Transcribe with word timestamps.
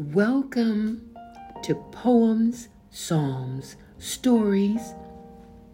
Welcome 0.00 1.14
to 1.62 1.74
Poems, 1.92 2.70
Psalms, 2.88 3.76
Stories, 3.98 4.94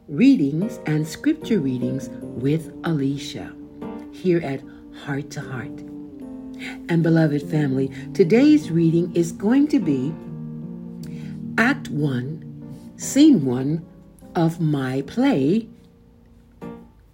Readings, 0.09 0.81
and 0.85 1.07
Scripture 1.07 1.61
Readings 1.61 2.09
with 2.21 2.73
Alicia 2.83 3.55
here 4.11 4.41
at 4.41 4.65
Heart 5.05 5.31
to 5.31 5.41
Heart. 5.43 5.79
And 6.89 7.05
beloved 7.05 7.49
family, 7.49 7.93
today's 8.15 8.69
reading 8.69 9.15
is 9.15 9.31
going 9.31 9.69
to 9.69 9.79
be 9.79 10.13
Act 11.57 11.89
1, 11.91 12.95
Scene 12.97 13.45
1 13.45 13.87
of 14.35 14.61
my 14.61 15.03
play, 15.03 15.69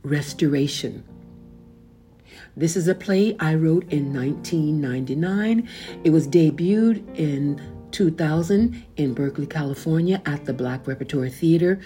Restoration. 0.03 1.05
This 2.57 2.77
is 2.77 2.87
a 2.87 2.95
play 2.95 3.34
I 3.41 3.55
wrote 3.55 3.91
in 3.91 4.12
1999. 4.12 5.69
It 6.05 6.11
was 6.11 6.29
debuted 6.29 7.02
in 7.16 7.61
2000 7.93 8.84
in 8.97 9.15
Berkeley, 9.15 9.47
California 9.47 10.20
at 10.27 10.45
the 10.45 10.52
Black 10.52 10.87
Repertory 10.87 11.30
Theater, 11.30 11.80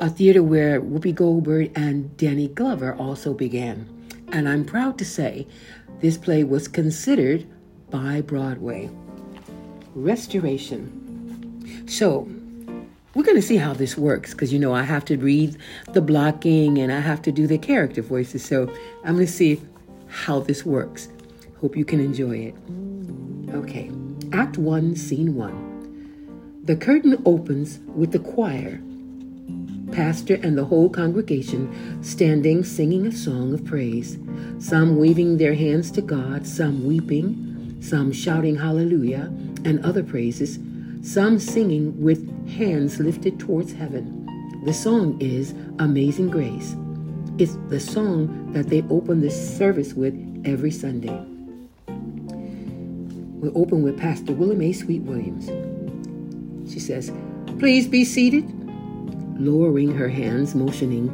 a 0.00 0.10
theater 0.10 0.42
where 0.42 0.82
Whoopi 0.82 1.14
Goldberg 1.14 1.72
and 1.76 2.14
Danny 2.18 2.48
Glover 2.48 2.94
also 2.94 3.32
began. 3.32 3.88
And 4.32 4.48
I'm 4.48 4.66
proud 4.66 4.98
to 4.98 5.04
say 5.04 5.46
this 6.00 6.18
play 6.18 6.44
was 6.44 6.68
considered 6.68 7.46
by 7.90 8.20
Broadway. 8.20 8.90
Restoration. 9.94 11.86
So, 11.88 12.28
we're 13.14 13.24
going 13.24 13.36
to 13.36 13.42
see 13.42 13.56
how 13.56 13.74
this 13.74 13.96
works 13.96 14.32
because 14.32 14.52
you 14.52 14.58
know 14.58 14.74
I 14.74 14.82
have 14.82 15.04
to 15.06 15.16
read 15.16 15.58
the 15.92 16.00
blocking 16.00 16.78
and 16.78 16.90
I 16.90 17.00
have 17.00 17.20
to 17.22 17.32
do 17.32 17.46
the 17.46 17.58
character 17.58 18.02
voices. 18.02 18.44
So, 18.44 18.72
I'm 19.04 19.14
going 19.14 19.26
to 19.26 19.32
see 19.32 19.60
how 20.12 20.40
this 20.40 20.64
works. 20.64 21.08
Hope 21.60 21.76
you 21.76 21.84
can 21.84 22.00
enjoy 22.00 22.36
it. 22.36 22.54
Okay, 23.54 23.90
Act 24.32 24.58
1, 24.58 24.94
Scene 24.94 25.34
1. 25.34 26.60
The 26.64 26.76
curtain 26.76 27.20
opens 27.24 27.80
with 27.86 28.12
the 28.12 28.18
choir, 28.18 28.80
pastor, 29.90 30.34
and 30.42 30.56
the 30.56 30.66
whole 30.66 30.88
congregation 30.88 32.02
standing 32.02 32.62
singing 32.62 33.06
a 33.06 33.12
song 33.12 33.54
of 33.54 33.64
praise, 33.64 34.18
some 34.58 34.96
waving 34.96 35.38
their 35.38 35.54
hands 35.54 35.90
to 35.92 36.02
God, 36.02 36.46
some 36.46 36.86
weeping, 36.86 37.78
some 37.80 38.12
shouting 38.12 38.56
hallelujah 38.56 39.32
and 39.64 39.84
other 39.84 40.02
praises, 40.02 40.58
some 41.02 41.38
singing 41.38 42.00
with 42.00 42.48
hands 42.48 43.00
lifted 43.00 43.40
towards 43.40 43.72
heaven. 43.72 44.18
The 44.64 44.74
song 44.74 45.20
is 45.20 45.52
Amazing 45.78 46.30
Grace. 46.30 46.76
It's 47.38 47.56
the 47.68 47.80
song 47.80 48.52
that 48.52 48.68
they 48.68 48.82
open 48.90 49.22
the 49.22 49.30
service 49.30 49.94
with 49.94 50.14
every 50.44 50.70
Sunday. 50.70 51.18
We 53.40 53.48
open 53.54 53.82
with 53.82 53.98
Pastor 53.98 54.34
Willie 54.34 54.54
Mae 54.54 54.74
Sweet 54.74 55.00
Williams. 55.02 55.46
She 56.70 56.78
says, 56.78 57.10
Please 57.58 57.88
be 57.88 58.04
seated, 58.04 58.44
lowering 59.40 59.94
her 59.94 60.10
hands, 60.10 60.54
motioning 60.54 61.08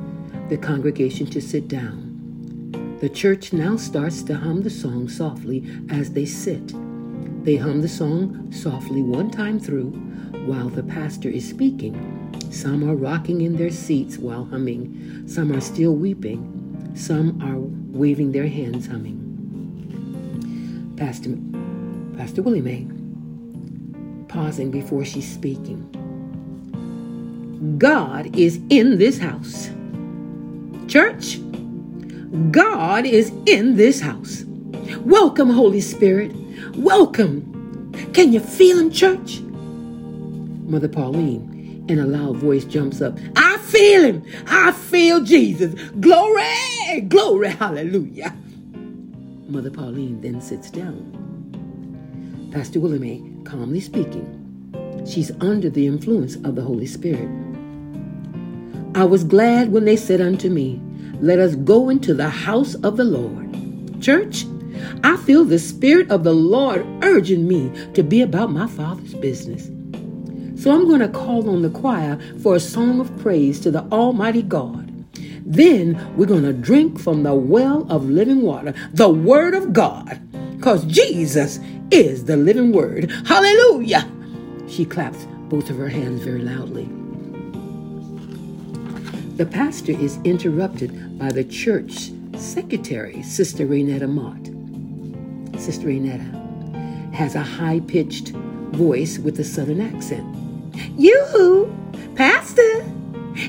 the 0.48 0.56
congregation 0.56 1.26
to 1.26 1.40
sit 1.40 1.68
down. 1.68 2.96
The 3.00 3.08
church 3.08 3.52
now 3.52 3.76
starts 3.76 4.24
to 4.24 4.34
hum 4.34 4.62
the 4.62 4.70
song 4.70 5.08
softly 5.08 5.64
as 5.88 6.10
they 6.10 6.26
sit. 6.26 6.74
They 7.44 7.54
hum 7.56 7.80
the 7.80 7.88
song 7.88 8.50
softly 8.52 9.02
one 9.02 9.30
time 9.30 9.60
through 9.60 9.90
while 10.46 10.68
the 10.68 10.82
pastor 10.82 11.28
is 11.28 11.48
speaking. 11.48 12.27
Some 12.50 12.88
are 12.88 12.96
rocking 12.96 13.42
in 13.42 13.56
their 13.56 13.70
seats 13.70 14.18
while 14.18 14.44
humming. 14.44 15.28
Some 15.28 15.52
are 15.52 15.60
still 15.60 15.94
weeping. 15.94 16.92
Some 16.94 17.40
are 17.42 17.58
waving 17.96 18.32
their 18.32 18.48
hands 18.48 18.86
humming. 18.86 19.24
Pastor, 20.96 21.36
Pastor 22.16 22.42
Willie 22.42 22.60
Mae, 22.60 22.86
pausing 24.28 24.70
before 24.70 25.04
she's 25.04 25.30
speaking. 25.30 25.86
God 27.78 28.34
is 28.36 28.60
in 28.70 28.98
this 28.98 29.18
house. 29.18 29.70
Church, 30.88 31.38
God 32.50 33.04
is 33.06 33.30
in 33.46 33.76
this 33.76 34.00
house. 34.00 34.44
Welcome, 35.00 35.50
Holy 35.50 35.80
Spirit. 35.80 36.32
Welcome. 36.76 37.92
Can 38.12 38.32
you 38.32 38.40
feel 38.40 38.78
him, 38.78 38.90
church? 38.90 39.40
Mother 39.40 40.88
Pauline, 40.88 41.47
in 41.88 41.98
a 41.98 42.06
loud 42.06 42.36
voice, 42.36 42.64
jumps 42.64 43.00
up. 43.00 43.18
I 43.36 43.58
feel 43.58 44.04
him. 44.04 44.24
I 44.46 44.72
feel 44.72 45.22
Jesus. 45.24 45.74
Glory, 46.00 47.00
glory, 47.08 47.48
hallelujah. 47.48 48.36
Mother 49.48 49.70
Pauline 49.70 50.20
then 50.20 50.40
sits 50.40 50.70
down. 50.70 51.14
Pastor 52.52 52.80
William 52.80 53.44
calmly 53.44 53.80
speaking. 53.80 54.34
She's 55.06 55.30
under 55.40 55.70
the 55.70 55.86
influence 55.86 56.36
of 56.36 56.54
the 56.54 56.62
Holy 56.62 56.86
Spirit. 56.86 57.28
I 58.94 59.04
was 59.04 59.24
glad 59.24 59.72
when 59.72 59.84
they 59.84 59.96
said 59.96 60.20
unto 60.20 60.50
me, 60.50 60.80
Let 61.20 61.38
us 61.38 61.54
go 61.56 61.88
into 61.88 62.12
the 62.14 62.28
house 62.28 62.74
of 62.76 62.96
the 62.96 63.04
Lord. 63.04 64.02
Church, 64.02 64.44
I 65.02 65.16
feel 65.16 65.44
the 65.44 65.58
Spirit 65.58 66.10
of 66.10 66.24
the 66.24 66.34
Lord 66.34 66.86
urging 67.02 67.48
me 67.48 67.70
to 67.94 68.02
be 68.02 68.20
about 68.22 68.50
my 68.50 68.66
Father's 68.66 69.14
business. 69.14 69.70
So 70.58 70.72
I'm 70.72 70.88
going 70.88 71.00
to 71.00 71.08
call 71.08 71.48
on 71.48 71.62
the 71.62 71.70
choir 71.70 72.18
for 72.42 72.56
a 72.56 72.60
song 72.60 73.00
of 73.00 73.16
praise 73.18 73.60
to 73.60 73.70
the 73.70 73.84
Almighty 73.92 74.42
God. 74.42 74.92
Then 75.46 76.16
we're 76.16 76.26
going 76.26 76.42
to 76.42 76.52
drink 76.52 76.98
from 76.98 77.22
the 77.22 77.34
well 77.34 77.86
of 77.88 78.10
living 78.10 78.42
water, 78.42 78.74
the 78.92 79.08
Word 79.08 79.54
of 79.54 79.72
God, 79.72 80.20
because 80.56 80.84
Jesus 80.84 81.60
is 81.92 82.24
the 82.24 82.36
living 82.36 82.72
Word. 82.72 83.08
Hallelujah! 83.24 84.10
She 84.68 84.84
claps 84.84 85.26
both 85.48 85.70
of 85.70 85.76
her 85.76 85.88
hands 85.88 86.22
very 86.22 86.42
loudly. 86.42 86.86
The 89.36 89.46
pastor 89.46 89.92
is 89.92 90.18
interrupted 90.24 91.18
by 91.20 91.30
the 91.30 91.44
church 91.44 92.10
secretary, 92.36 93.22
Sister 93.22 93.64
Raynetta 93.64 94.08
Mott. 94.08 94.44
Sister 95.60 95.86
Raynetta 95.86 97.14
has 97.14 97.36
a 97.36 97.42
high 97.42 97.78
pitched 97.78 98.30
voice 98.72 99.18
with 99.18 99.38
a 99.38 99.44
southern 99.44 99.80
accent. 99.80 100.37
Yoo-hoo! 100.96 101.72
Pastor! 102.14 102.84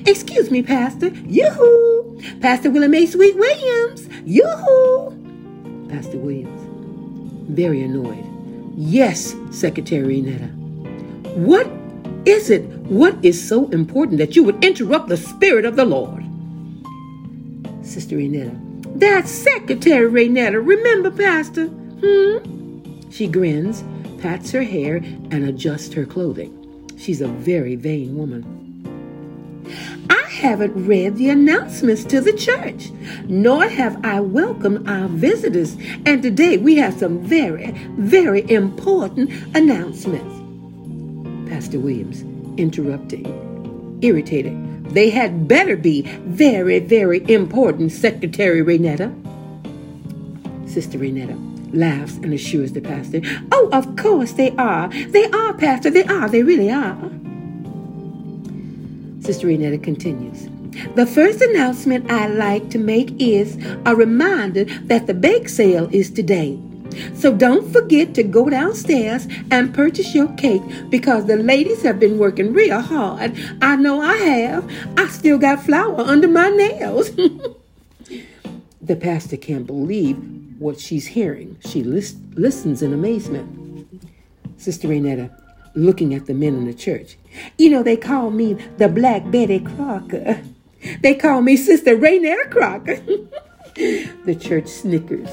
Excuse 0.06 0.52
me, 0.52 0.62
Pastor. 0.62 1.08
Yoo-hoo! 1.08 2.22
Pastor 2.42 2.70
Willie 2.70 2.88
Mae 2.88 3.06
Sweet 3.06 3.36
Williams. 3.36 4.08
Yoo-hoo! 4.26 5.88
Pastor 5.90 6.18
Williams, 6.18 6.62
very 7.50 7.82
annoyed. 7.82 8.26
Yes, 8.76 9.36
Secretary 9.52 10.22
Netta. 10.22 10.48
What 11.36 11.68
is 12.26 12.50
it? 12.50 12.64
What 12.90 13.18
is 13.24 13.46
so 13.46 13.68
important 13.70 14.20
that 14.20 14.36
you 14.36 14.44
would 14.44 14.64
interrupt 14.64 15.10
the 15.10 15.18
Spirit 15.18 15.66
of 15.66 15.76
the 15.76 15.86
Lord? 15.86 16.24
Sister 17.82 18.18
Renetta. 18.18 18.56
That's 19.00 19.32
Secretary 19.32 20.10
Renetta. 20.10 20.66
Remember, 20.66 21.10
Pastor? 21.10 21.68
Hmm? 21.68 23.10
She 23.10 23.28
grins, 23.28 23.84
pats 24.22 24.52
her 24.52 24.64
hair, 24.64 24.98
and 24.98 25.46
adjusts 25.46 25.94
her 25.94 26.06
clothing. 26.06 26.56
She's 27.00 27.22
a 27.22 27.30
very 27.30 27.76
vain 27.76 28.18
woman. 28.18 28.44
I 30.10 30.22
haven't 30.30 30.86
read 30.86 31.16
the 31.16 31.30
announcements 31.30 32.04
to 32.06 32.20
the 32.20 32.34
church, 32.34 32.92
nor 33.24 33.66
have 33.70 34.04
I 34.04 34.20
welcomed 34.20 34.90
our 34.90 35.08
visitors. 35.08 35.78
And 36.06 36.22
today 36.22 36.58
we 36.58 36.76
have 36.76 36.94
some 36.96 37.20
very, 37.20 37.72
very 37.98 38.50
important 38.52 39.32
announcements. 39.56 40.36
Pastor 41.50 41.80
Williams 41.80 42.26
interrupting, 42.60 44.00
irritated. 44.02 44.90
They 44.90 45.10
had 45.10 45.48
better 45.48 45.78
be 45.78 46.02
very, 46.02 46.80
very 46.80 47.24
important, 47.32 47.94
Secretary 47.94 48.62
Renetta. 48.62 49.10
Sister 50.70 50.98
Renetta 50.98 51.49
laughs 51.74 52.16
and 52.18 52.34
assures 52.34 52.74
the 52.74 52.82
pastor, 52.82 53.22
Oh, 53.52 53.70
of 53.72 53.96
course 53.96 54.34
they 54.34 54.52
are. 54.58 54.90
They 54.90 55.26
are, 55.32 55.54
Pastor. 55.54 55.90
They 55.90 56.04
are. 56.04 56.30
They 56.30 56.44
really 56.44 56.72
are. 56.72 57.10
Sister 59.22 59.48
Renetta 59.48 59.82
continues. 59.84 60.48
The 60.96 61.06
first 61.06 61.42
announcement 61.42 62.10
I'd 62.10 62.36
like 62.36 62.70
to 62.72 62.80
make 62.80 63.20
is 63.22 63.58
a 63.86 63.96
reminder 63.96 64.66
that 64.86 65.08
the 65.08 65.14
bake 65.14 65.50
sale 65.50 65.90
is 65.92 66.10
today. 66.10 66.60
So 67.14 67.34
don't 67.34 67.72
forget 67.72 68.14
to 68.16 68.24
go 68.24 68.50
downstairs 68.50 69.28
and 69.52 69.74
purchase 69.74 70.16
your 70.16 70.28
cake 70.36 70.62
because 70.90 71.26
the 71.26 71.36
ladies 71.36 71.84
have 71.84 72.00
been 72.00 72.18
working 72.18 72.54
real 72.54 72.82
hard. 72.82 73.38
I 73.62 73.76
know 73.76 74.02
I 74.02 74.16
have. 74.16 74.72
I 74.98 75.08
still 75.08 75.38
got 75.38 75.64
flour 75.64 76.02
under 76.02 76.28
my 76.28 76.50
nails. 76.50 77.12
the 78.82 78.96
pastor 78.96 79.38
can't 79.38 79.68
believe 79.68 80.18
what 80.60 80.80
she's 80.80 81.08
hearing. 81.08 81.58
She 81.62 81.84
lis- 81.84 82.16
listens 82.36 82.82
in 82.82 82.94
amazement. 82.94 83.88
Sister 84.58 84.90
Renetta, 84.90 85.32
looking 85.74 86.14
at 86.14 86.26
the 86.26 86.34
men 86.34 86.54
in 86.56 86.66
the 86.66 86.74
church. 86.74 87.18
You 87.58 87.70
know, 87.70 87.82
they 87.82 87.98
call 87.98 88.30
me 88.30 88.54
the 88.78 88.90
Black 88.90 89.32
Betty 89.32 89.60
Crocker. 89.60 90.42
They 91.02 91.16
call 91.16 91.42
me 91.42 91.58
Sister 91.58 91.98
Raynetta 91.98 92.50
Crocker. 92.52 92.96
the 94.26 94.36
church 94.40 94.68
snickers. 94.68 95.30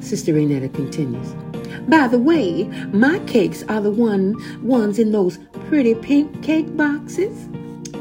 Sister 0.00 0.32
Renetta 0.32 0.72
continues. 0.72 1.34
By 1.88 2.08
the 2.08 2.18
way, 2.18 2.64
my 2.92 3.18
cakes 3.20 3.62
are 3.64 3.80
the 3.80 3.90
one 3.90 4.34
ones 4.62 4.98
in 4.98 5.12
those 5.12 5.38
pretty 5.68 5.94
pink 5.94 6.42
cake 6.42 6.74
boxes. 6.76 7.48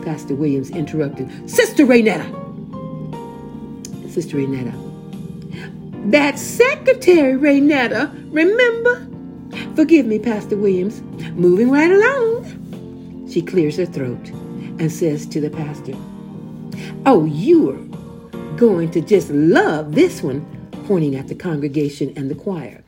Pastor 0.03 0.35
Williams 0.35 0.69
interrupted. 0.69 1.49
Sister 1.49 1.85
Renetta. 1.85 2.46
Sister 4.17 4.37
Renetta. 4.37 4.73
That's 6.09 6.41
Secretary 6.41 7.35
Renetta, 7.35 8.11
remember? 8.33 9.07
Forgive 9.75 10.07
me, 10.07 10.17
Pastor 10.17 10.57
Williams. 10.57 11.03
Moving 11.33 11.69
right 11.69 11.91
along. 11.91 13.29
She 13.31 13.43
clears 13.43 13.77
her 13.77 13.85
throat 13.85 14.29
and 14.79 14.91
says 14.91 15.27
to 15.27 15.39
the 15.39 15.51
pastor, 15.51 15.93
Oh, 17.05 17.25
you're 17.25 17.77
going 18.57 18.89
to 18.89 19.01
just 19.01 19.29
love 19.29 19.93
this 19.93 20.23
one, 20.23 20.41
pointing 20.87 21.15
at 21.15 21.27
the 21.27 21.35
congregation 21.35 22.11
and 22.17 22.31
the 22.31 22.33
choir. 22.33 22.83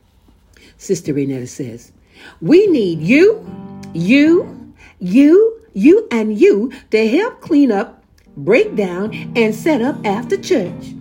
Sister 0.78 1.14
Renetta 1.14 1.46
says, 1.46 1.92
We 2.40 2.66
need 2.66 2.98
you, 3.02 3.48
you, 3.94 4.74
you, 4.98 5.62
you, 5.74 6.08
and 6.10 6.36
you 6.36 6.72
to 6.90 7.08
help 7.08 7.40
clean 7.40 7.70
up, 7.70 8.02
break 8.36 8.74
down, 8.74 9.14
and 9.36 9.54
set 9.54 9.80
up 9.80 10.04
after 10.04 10.36
church. 10.36 10.94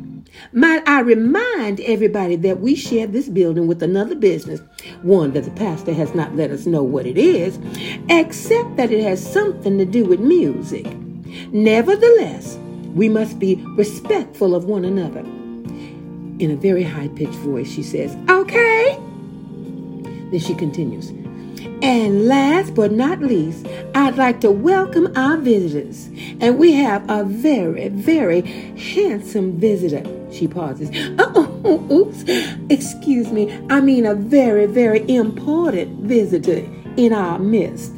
Might 0.52 0.88
I 0.88 1.02
remind 1.02 1.80
everybody 1.82 2.36
that 2.38 2.60
we 2.60 2.76
share 2.76 3.08
this 3.08 3.30
building 3.30 3.68
with 3.68 3.84
another 3.84 4.16
business, 4.16 4.62
one 5.02 5.34
that 5.34 5.44
the 5.44 5.52
pastor 5.52 5.94
has 5.94 6.16
not 6.16 6.36
let 6.36 6.52
us 6.52 6.66
know 6.66 6.84
what 6.84 7.06
it 7.06 7.18
is, 7.18 7.60
except 8.10 8.78
that 8.78 8.92
it 8.92 9.04
has 9.04 9.26
something 9.26 9.78
to 9.78 9.86
do 9.86 10.06
with 10.06 10.20
music. 10.20 10.86
Nevertheless, 11.52 12.58
we 12.94 13.10
must 13.10 13.38
be 13.40 13.56
respectful 13.76 14.56
of 14.56 14.66
one 14.66 14.86
another. 14.86 15.20
In 15.20 16.52
a 16.52 16.56
very 16.56 16.84
high 16.84 17.10
pitched 17.10 17.34
voice, 17.36 17.70
she 17.70 17.84
says, 17.84 18.16
Okay. 18.30 18.98
Then 20.32 20.40
she 20.40 20.56
continues, 20.56 21.10
and 21.82 22.28
last 22.28 22.76
but 22.76 22.92
not 22.92 23.20
least, 23.20 23.66
I'd 23.96 24.18
like 24.18 24.42
to 24.42 24.52
welcome 24.52 25.12
our 25.16 25.38
visitors. 25.38 26.08
And 26.40 26.60
we 26.60 26.74
have 26.74 27.10
a 27.10 27.24
very, 27.24 27.90
very 27.90 28.42
handsome 28.42 29.60
visitor. 29.60 30.19
She 30.32 30.48
pauses. 30.48 30.90
Oh, 31.20 31.88
oops. 31.92 32.24
Excuse 32.70 33.32
me. 33.32 33.52
I 33.70 33.82
mean, 33.82 34.06
a 34.06 34.16
very, 34.16 34.66
very 34.66 35.08
important 35.10 36.02
visitor 36.02 36.66
in 36.98 37.14
our 37.14 37.40
midst. 37.40 37.94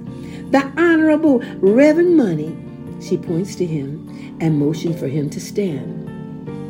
The 0.51 0.63
Honorable 0.77 1.39
Reverend 1.59 2.17
Money. 2.17 2.57
She 3.01 3.17
points 3.17 3.55
to 3.55 3.65
him 3.65 4.37
and 4.39 4.59
motions 4.59 4.99
for 4.99 5.07
him 5.07 5.29
to 5.31 5.39
stand. 5.39 6.07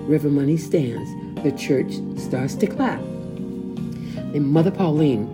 Reverend 0.08 0.36
Money 0.36 0.58
stands. 0.58 1.10
The 1.44 1.52
church 1.52 1.94
starts 2.18 2.56
to 2.56 2.68
clap. 2.68 3.00
And 3.00 4.48
Mother 4.48 4.72
Pauline 4.72 5.28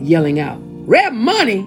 yelling 0.00 0.40
out, 0.40 0.58
Rev 0.86 1.12
Money? 1.12 1.62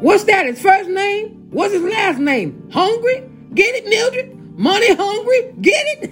What's 0.00 0.24
that, 0.24 0.46
his 0.46 0.60
first 0.60 0.88
name? 0.88 1.48
What's 1.50 1.72
his 1.72 1.82
last 1.82 2.18
name? 2.18 2.68
Hungry? 2.70 3.22
Get 3.54 3.74
it, 3.74 3.86
Mildred? 3.86 4.35
Money 4.56 4.94
hungry? 4.94 5.52
Get 5.60 5.86
it? 6.02 6.10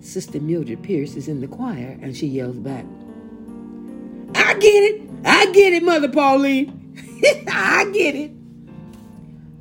Sister 0.04 0.38
Mildred 0.38 0.82
Pierce 0.82 1.16
is 1.16 1.28
in 1.28 1.40
the 1.40 1.48
choir 1.48 1.98
and 2.02 2.14
she 2.14 2.26
yells 2.26 2.58
back, 2.58 2.84
I 4.34 4.52
get 4.54 4.68
it. 4.68 5.02
I 5.24 5.50
get 5.52 5.72
it, 5.72 5.82
Mother 5.82 6.10
Pauline. 6.10 6.94
I 7.50 7.90
get 7.92 8.14
it. 8.14 8.32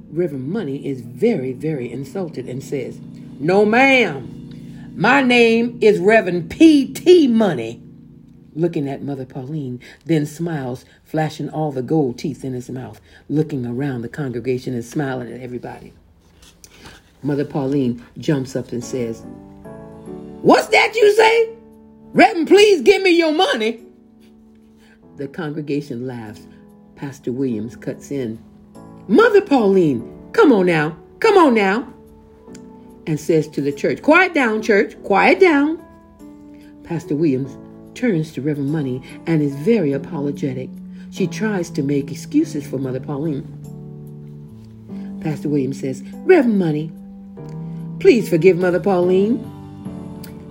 Reverend 0.10 0.50
Money 0.50 0.86
is 0.86 1.00
very, 1.00 1.54
very 1.54 1.90
insulted 1.90 2.50
and 2.50 2.62
says, 2.62 3.00
No, 3.40 3.64
ma'am. 3.64 4.94
My 4.94 5.22
name 5.22 5.80
is 5.80 6.00
Reverend 6.00 6.52
P.T. 6.52 7.30
Money. 7.30 7.82
Looking 8.54 8.90
at 8.90 9.02
Mother 9.02 9.26
Pauline, 9.26 9.80
then 10.04 10.26
smiles, 10.26 10.84
flashing 11.06 11.50
all 11.50 11.72
the 11.72 11.82
gold 11.82 12.20
teeth 12.20 12.44
in 12.44 12.52
his 12.52 12.70
mouth, 12.70 13.00
looking 13.30 13.66
around 13.66 14.02
the 14.02 14.10
congregation 14.10 14.74
and 14.74 14.84
smiling 14.84 15.32
at 15.32 15.40
everybody. 15.40 15.94
Mother 17.24 17.46
Pauline 17.46 18.04
jumps 18.18 18.56
up 18.56 18.72
and 18.72 18.84
says, 18.84 19.24
What's 20.42 20.68
that 20.68 20.96
you 20.96 21.14
say? 21.14 21.56
Reverend, 22.14 22.48
please 22.48 22.82
give 22.82 23.02
me 23.02 23.12
your 23.12 23.32
money. 23.32 23.82
The 25.18 25.28
congregation 25.28 26.08
laughs. 26.08 26.48
Pastor 26.96 27.32
Williams 27.32 27.76
cuts 27.76 28.12
in. 28.12 28.40
Mother 29.08 29.42
Pauline, 29.42 30.30
come 30.34 30.52
on 30.52 30.66
now, 30.66 30.98
come 31.20 31.38
on 31.38 31.54
now. 31.54 31.88
And 33.08 33.20
says 33.20 33.48
to 33.50 33.62
the 33.62 33.72
church, 33.72 34.02
Quiet 34.02 34.34
down, 34.34 34.62
church, 34.62 35.02
quiet 35.04 35.40
down. 35.40 35.84
Pastor 36.84 37.16
Williams 37.16 37.58
turns 37.96 38.32
to 38.34 38.42
Reverend 38.42 38.72
Money 38.72 39.02
and 39.28 39.42
is 39.42 39.56
very 39.56 39.92
apologetic. 39.92 40.70
She 41.12 41.28
tries 41.28 41.70
to 41.72 41.84
make 41.84 42.12
excuses 42.12 42.66
for 42.68 42.78
Mother 42.78 43.00
Pauline. 43.00 43.48
Pastor 45.22 45.50
Williams 45.50 45.80
says, 45.80 46.04
Reverend 46.14 46.58
Money, 46.58 46.92
please 48.02 48.30
forgive 48.30 48.58
Mother 48.58 48.80
Pauline. 48.80 49.38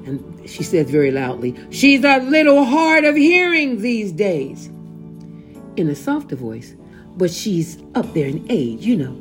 And 0.06 0.49
she 0.49 0.62
says 0.62 0.91
very 0.91 1.11
loudly, 1.11 1.56
She's 1.70 2.05
a 2.05 2.19
little 2.19 2.64
hard 2.64 3.05
of 3.05 3.17
hearing 3.17 3.82
these 3.82 4.12
days. 4.12 4.67
In 5.76 5.88
a 5.88 5.94
softer 5.94 6.37
voice, 6.37 6.75
but 7.17 7.31
she's 7.31 7.82
up 7.94 8.12
there 8.14 8.26
in 8.26 8.47
age, 8.50 8.85
you 8.85 8.97
know. 8.97 9.12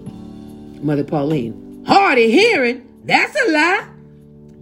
Mother 0.81 1.03
Pauline, 1.03 1.83
hard 1.85 2.17
of 2.17 2.29
hearing? 2.29 2.87
That's 3.03 3.35
a 3.35 3.51
lie 3.51 3.89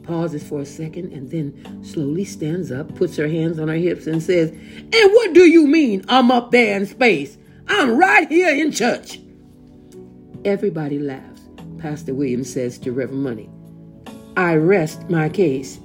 pauses 0.07 0.47
for 0.47 0.61
a 0.61 0.65
second, 0.65 1.11
and 1.11 1.29
then 1.29 1.83
slowly 1.83 2.23
stands 2.23 2.71
up, 2.71 2.95
puts 2.95 3.17
her 3.17 3.27
hands 3.27 3.59
on 3.59 3.67
her 3.67 3.75
hips, 3.75 4.07
and 4.07 4.23
says, 4.23 4.49
And 4.49 5.11
what 5.13 5.33
do 5.33 5.45
you 5.45 5.67
mean 5.67 6.03
I'm 6.07 6.31
up 6.31 6.51
there 6.51 6.77
in 6.77 6.85
space? 6.85 7.37
I'm 7.67 7.97
right 7.97 8.27
here 8.29 8.55
in 8.55 8.71
church. 8.71 9.19
Everybody 10.45 10.97
laughs. 10.97 11.41
Pastor 11.77 12.13
Williams 12.13 12.51
says 12.51 12.79
to 12.79 12.91
Reverend 12.91 13.23
Money, 13.23 13.49
I 14.37 14.55
rest 14.55 15.09
my 15.09 15.29
case. 15.29 15.79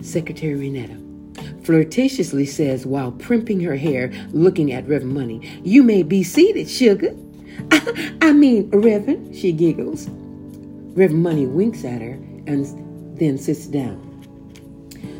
Secretary 0.00 0.54
Renetta 0.54 0.98
flirtatiously 1.64 2.46
says 2.46 2.86
while 2.86 3.12
primping 3.12 3.60
her 3.60 3.76
hair, 3.76 4.10
looking 4.30 4.72
at 4.72 4.88
Reverend 4.88 5.14
Money, 5.14 5.60
You 5.62 5.82
may 5.82 6.02
be 6.02 6.22
seated, 6.22 6.70
sugar. 6.70 7.14
I 8.22 8.32
mean, 8.32 8.70
Reverend, 8.70 9.36
she 9.36 9.52
giggles. 9.52 10.08
Reverend 10.96 11.22
Money 11.22 11.46
winks 11.46 11.84
at 11.84 12.00
her 12.00 12.18
and 12.46 13.18
then 13.18 13.36
sits 13.36 13.66
down. 13.66 14.00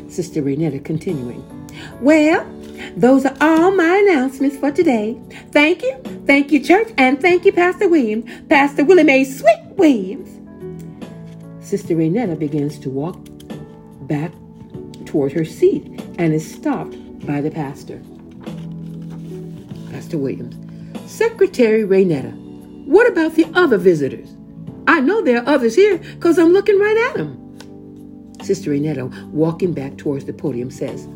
Sister 0.09 0.41
Renetta 0.41 0.83
continuing. 0.83 1.43
Well, 2.01 2.45
those 2.97 3.27
are 3.27 3.37
all 3.39 3.71
my 3.71 4.03
announcements 4.07 4.57
for 4.57 4.71
today. 4.71 5.21
Thank 5.51 5.83
you. 5.83 5.95
Thank 6.25 6.51
you, 6.51 6.63
church, 6.63 6.91
and 6.97 7.21
thank 7.21 7.45
you, 7.45 7.53
Pastor 7.53 7.87
Williams. 7.87 8.25
Pastor 8.49 8.83
Willie 8.83 9.03
Mae 9.03 9.23
Sweet 9.23 9.61
Williams. 9.77 10.42
Sister 11.73 11.95
Renetta 11.95 12.37
begins 12.37 12.77
to 12.77 12.91
walk 12.91 13.17
back 14.01 14.31
toward 15.07 15.31
her 15.31 15.43
seat 15.43 15.83
and 16.19 16.31
is 16.31 16.47
stopped 16.47 16.95
by 17.25 17.41
the 17.41 17.49
pastor. 17.49 17.99
Pastor 19.89 20.19
Williams. 20.19 20.55
Secretary 21.11 21.81
Renetta, 21.81 22.31
what 22.85 23.11
about 23.11 23.33
the 23.33 23.51
other 23.55 23.79
visitors? 23.79 24.35
I 24.87 24.99
know 24.99 25.23
there 25.23 25.39
are 25.41 25.49
others 25.49 25.73
here 25.73 25.97
because 25.97 26.37
I'm 26.37 26.53
looking 26.53 26.77
right 26.77 27.09
at 27.09 27.15
them. 27.15 27.57
Sister 28.43 28.69
Renetta, 28.69 29.31
walking 29.31 29.73
back 29.73 29.97
towards 29.97 30.25
the 30.25 30.33
podium, 30.33 30.69
says, 30.69 31.07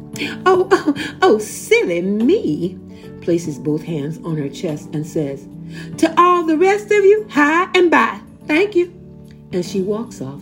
Oh, 0.48 0.68
oh, 0.72 1.18
oh, 1.22 1.38
silly 1.38 2.02
me, 2.02 2.80
places 3.22 3.60
both 3.60 3.84
hands 3.84 4.18
on 4.26 4.38
her 4.38 4.50
chest 4.50 4.90
and 4.92 5.06
says, 5.06 5.48
To 6.00 6.12
all 6.20 6.48
the 6.48 6.58
rest 6.58 6.86
of 6.86 7.06
you, 7.06 7.28
hi 7.30 7.70
and 7.76 7.92
bye. 7.92 8.20
Thank 8.48 8.76
you. 8.76 8.97
And 9.52 9.66
she 9.66 9.82
walks 9.82 10.22
off 10.22 10.42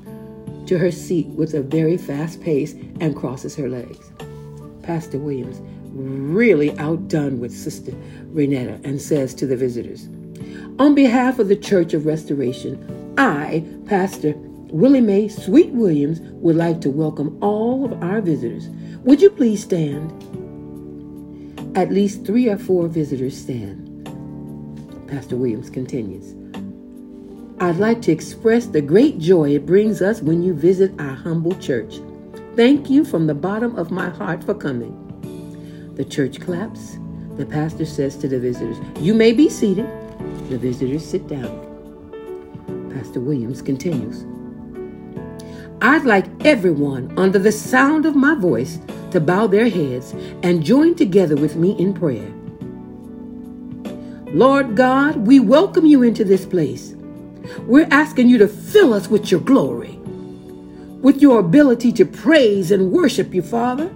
to 0.68 0.78
her 0.78 0.92
seat 0.92 1.28
with 1.28 1.54
a 1.54 1.62
very 1.62 1.98
fast 1.98 2.42
pace 2.42 2.74
and 3.00 3.16
crosses 3.16 3.56
her 3.56 3.70
legs. 3.70 4.12
Pastor 4.82 5.18
Williams, 5.20 5.62
really 5.92 6.78
outdone 6.78 7.40
with 7.40 7.52
Sister 7.52 7.92
Renetta, 8.34 8.84
and 8.84 9.02
says 9.02 9.34
to 9.36 9.46
the 9.46 9.58
visitors, 9.58 10.08
On 10.80 10.96
behalf 10.96 11.40
of 11.40 11.48
the 11.48 11.56
Church 11.56 11.94
of 11.94 12.06
Restoration, 12.06 13.14
I, 13.18 13.64
Pastor 13.86 14.34
Willie 14.36 15.02
Mae 15.02 15.28
Sweet 15.28 15.70
Williams, 15.70 16.20
would 16.22 16.56
like 16.56 16.82
to 16.82 16.90
welcome 16.90 17.38
all 17.42 17.86
of 17.86 18.04
our 18.04 18.22
visitors. 18.22 18.68
Would 19.04 19.22
you 19.22 19.30
please 19.30 19.64
stand? 19.64 20.12
At 21.78 21.92
least 21.92 22.26
three 22.26 22.50
or 22.50 22.58
four 22.58 22.88
visitors 22.88 23.40
stand. 23.40 23.92
Pastor 25.08 25.38
Williams 25.38 25.70
continues. 25.70 26.34
I'd 27.58 27.78
like 27.78 28.02
to 28.04 28.12
express 28.12 28.66
the 28.66 28.82
great 28.82 29.18
joy 29.18 29.56
it 29.56 29.66
brings 29.66 30.02
us 30.02 30.22
when 30.22 30.44
you 30.44 30.54
visit 30.54 30.92
our 31.00 31.16
humble 31.16 31.56
church. 31.56 32.02
Thank 32.58 32.90
you 32.90 33.06
from 33.06 33.28
the 33.28 33.34
bottom 33.34 33.78
of 33.78 33.92
my 33.92 34.10
heart 34.10 34.44
for 34.44 34.54
coming. 34.54 34.94
The 35.96 36.04
church 36.04 36.42
claps. 36.42 36.98
The 37.38 37.46
pastor 37.46 37.86
says 37.86 38.18
to 38.18 38.28
the 38.28 38.42
visitors, 38.42 38.78
You 39.00 39.14
may 39.14 39.32
be 39.32 39.48
seated. 39.48 39.88
The 40.50 40.58
visitors 40.58 41.06
sit 41.06 41.28
down. 41.30 42.92
Pastor 42.94 43.22
Williams 43.22 43.62
continues. 43.62 44.26
I'd 45.82 46.04
like 46.04 46.26
everyone 46.46 47.18
under 47.18 47.40
the 47.40 47.54
sound 47.54 48.06
of 48.06 48.18
my 48.18 48.36
voice 48.36 48.80
to 49.12 49.22
bow 49.22 49.48
their 49.48 49.70
heads 49.70 50.12
and 50.44 50.64
join 50.64 50.96
together 50.96 51.38
with 51.38 51.56
me 51.56 51.72
in 51.80 51.94
prayer. 51.94 52.34
Lord 54.34 54.76
God, 54.76 55.16
we 55.26 55.40
welcome 55.40 55.86
you 55.86 56.04
into 56.04 56.26
this 56.26 56.46
place. 56.46 56.95
We're 57.62 57.88
asking 57.92 58.30
you 58.30 58.38
to 58.40 58.48
fill 58.48 58.94
us 58.94 59.08
with 59.08 59.32
your 59.32 59.40
glory, 59.40 59.98
with 61.02 61.22
your 61.22 61.40
ability 61.40 61.92
to 61.94 62.06
praise 62.06 62.72
and 62.72 62.92
worship 62.92 63.34
you, 63.34 63.42
Father. 63.42 63.94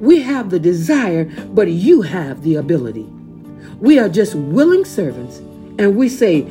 We 0.00 0.22
have 0.22 0.50
the 0.50 0.58
desire, 0.58 1.24
but 1.48 1.68
you 1.68 2.02
have 2.02 2.42
the 2.42 2.56
ability. 2.56 3.06
We 3.80 3.98
are 3.98 4.08
just 4.08 4.34
willing 4.34 4.84
servants 4.84 5.38
and 5.78 5.96
we 5.96 6.08
say, 6.08 6.42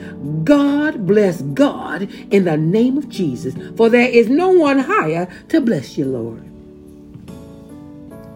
God 0.44 1.08
bless 1.08 1.42
God 1.42 2.04
in 2.32 2.46
the 2.46 2.58
name 2.58 2.98
of 2.98 3.10
Jesus, 3.10 3.56
for 3.76 3.90
there 3.90 4.08
is 4.08 4.30
no 4.30 4.50
one 4.50 4.80
higher 4.80 5.28
to 5.50 5.62
bless 5.62 5.98
you, 5.98 6.06
Lord. 6.06 6.44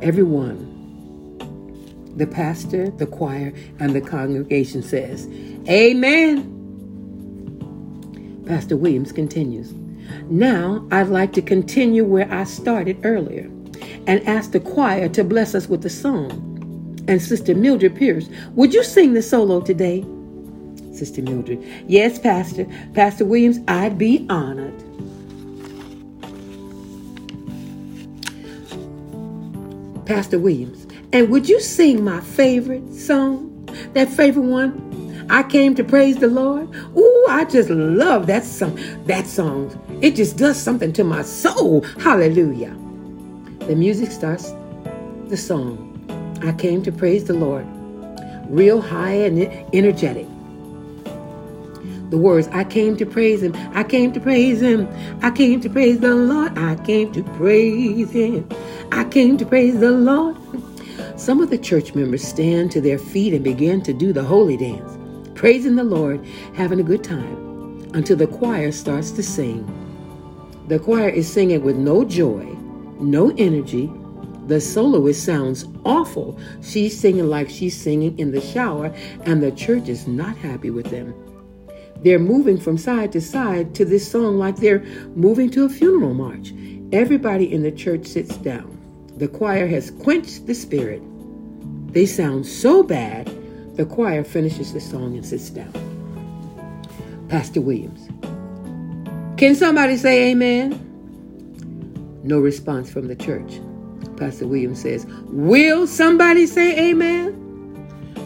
Everyone, 0.01 0.65
the 2.15 2.25
pastor, 2.25 2.89
the 2.89 3.05
choir, 3.05 3.53
and 3.79 3.93
the 3.93 4.01
congregation 4.01 4.81
says, 4.81 5.27
Amen. 5.67 6.58
Pastor 8.49 8.75
Williams 8.75 9.11
continues. 9.11 9.71
Now, 10.27 10.83
I'd 10.89 11.09
like 11.09 11.33
to 11.33 11.41
continue 11.41 12.03
where 12.03 12.27
I 12.33 12.45
started 12.45 12.99
earlier 13.05 13.43
and 14.07 14.27
ask 14.27 14.53
the 14.53 14.59
choir 14.59 15.07
to 15.09 15.23
bless 15.23 15.53
us 15.53 15.67
with 15.67 15.85
a 15.85 15.89
song. 15.89 16.31
And 17.07 17.21
Sister 17.21 17.53
Mildred 17.53 17.95
Pierce, 17.95 18.27
would 18.55 18.73
you 18.73 18.83
sing 18.83 19.13
the 19.13 19.21
solo 19.21 19.61
today? 19.61 20.03
Sister 20.93 21.21
Mildred. 21.21 21.63
Yes, 21.85 22.17
Pastor. 22.17 22.65
Pastor 22.95 23.23
Williams, 23.23 23.59
I'd 23.67 23.99
be 23.99 24.25
honored. 24.31 24.73
Pastor 30.07 30.39
Williams, 30.39 30.87
and 31.13 31.29
would 31.29 31.47
you 31.47 31.59
sing 31.59 32.03
my 32.03 32.19
favorite 32.19 32.95
song? 32.95 33.69
That 33.93 34.09
favorite 34.09 34.47
one? 34.47 34.88
I 35.29 35.43
came 35.43 35.75
to 35.75 35.83
praise 35.83 36.17
the 36.17 36.27
Lord. 36.27 36.69
Ooh, 36.97 37.27
I 37.29 37.45
just 37.45 37.69
love 37.69 38.27
that 38.27 38.43
song. 38.43 38.79
That 39.05 39.27
song. 39.27 39.77
It 40.01 40.15
just 40.15 40.37
does 40.37 40.61
something 40.61 40.93
to 40.93 41.03
my 41.03 41.21
soul. 41.21 41.81
Hallelujah. 41.99 42.75
The 43.67 43.75
music 43.75 44.11
starts 44.11 44.53
the 45.27 45.37
song. 45.37 45.85
I 46.43 46.51
came 46.53 46.81
to 46.83 46.91
praise 46.91 47.25
the 47.25 47.33
Lord. 47.33 47.65
Real 48.49 48.81
high 48.81 49.13
and 49.13 49.39
energetic 49.75 50.27
the 52.09 52.17
words, 52.17 52.47
I 52.47 52.63
came 52.63 52.97
to 52.97 53.05
praise 53.05 53.43
him. 53.43 53.55
I 53.75 53.83
came 53.83 54.11
to 54.13 54.19
praise 54.19 54.61
him. 54.61 54.87
I 55.21 55.29
came 55.29 55.61
to 55.61 55.69
praise 55.69 55.99
the 55.99 56.15
Lord. 56.15 56.57
I 56.57 56.75
came 56.77 57.11
to 57.13 57.23
praise 57.23 58.09
him. 58.09 58.49
I 58.91 59.03
came 59.03 59.37
to 59.37 59.45
praise 59.45 59.79
the 59.79 59.91
Lord. 59.91 60.35
Some 61.17 61.39
of 61.39 61.51
the 61.51 61.57
church 61.57 61.93
members 61.93 62.27
stand 62.27 62.71
to 62.71 62.81
their 62.81 62.97
feet 62.97 63.33
and 63.33 63.43
begin 63.43 63.83
to 63.83 63.93
do 63.93 64.11
the 64.11 64.23
holy 64.23 64.57
dance, 64.57 64.97
praising 65.39 65.77
the 65.77 65.83
Lord, 65.85 66.19
having 66.53 66.81
a 66.81 66.83
good 66.83 67.01
time, 67.01 67.89
until 67.93 68.17
the 68.17 68.27
choir 68.27 68.73
starts 68.73 69.09
to 69.11 69.23
sing. 69.23 69.63
The 70.67 70.79
choir 70.79 71.07
is 71.07 71.31
singing 71.31 71.63
with 71.63 71.77
no 71.77 72.03
joy, 72.03 72.43
no 72.99 73.33
energy. 73.37 73.89
The 74.47 74.59
soloist 74.59 75.23
sounds 75.23 75.63
awful. 75.85 76.37
She's 76.61 76.99
singing 76.99 77.27
like 77.27 77.49
she's 77.49 77.81
singing 77.81 78.19
in 78.19 78.31
the 78.31 78.41
shower, 78.41 78.93
and 79.23 79.41
the 79.41 79.53
church 79.53 79.87
is 79.87 80.07
not 80.07 80.35
happy 80.35 80.71
with 80.71 80.87
them. 80.87 81.13
They're 82.03 82.19
moving 82.19 82.59
from 82.59 82.77
side 82.77 83.13
to 83.13 83.21
side 83.21 83.73
to 83.75 83.85
this 83.85 84.11
song 84.11 84.37
like 84.37 84.57
they're 84.57 84.83
moving 85.15 85.49
to 85.51 85.63
a 85.63 85.69
funeral 85.69 86.13
march. 86.13 86.51
Everybody 86.91 87.49
in 87.49 87.63
the 87.63 87.71
church 87.71 88.07
sits 88.07 88.35
down. 88.35 88.77
The 89.15 89.29
choir 89.29 89.67
has 89.67 89.89
quenched 89.89 90.47
the 90.47 90.53
spirit. 90.53 91.01
They 91.93 92.05
sound 92.05 92.45
so 92.45 92.83
bad, 92.83 93.31
the 93.79 93.85
choir 93.85 94.25
finishes 94.25 94.73
the 94.73 94.81
song 94.81 95.15
and 95.15 95.25
sits 95.25 95.49
down. 95.49 95.71
Pastor 97.29 97.61
Williams. 97.61 98.09
Can 99.39 99.55
somebody 99.55 99.95
say 99.95 100.31
amen? 100.31 100.71
No 102.21 102.39
response 102.39 102.91
from 102.91 103.07
the 103.07 103.15
church. 103.15 103.61
Pastor 104.17 104.47
Williams 104.47 104.81
says, 104.81 105.05
Will 105.27 105.87
somebody 105.87 106.45
say 106.45 106.89
amen? 106.89 107.37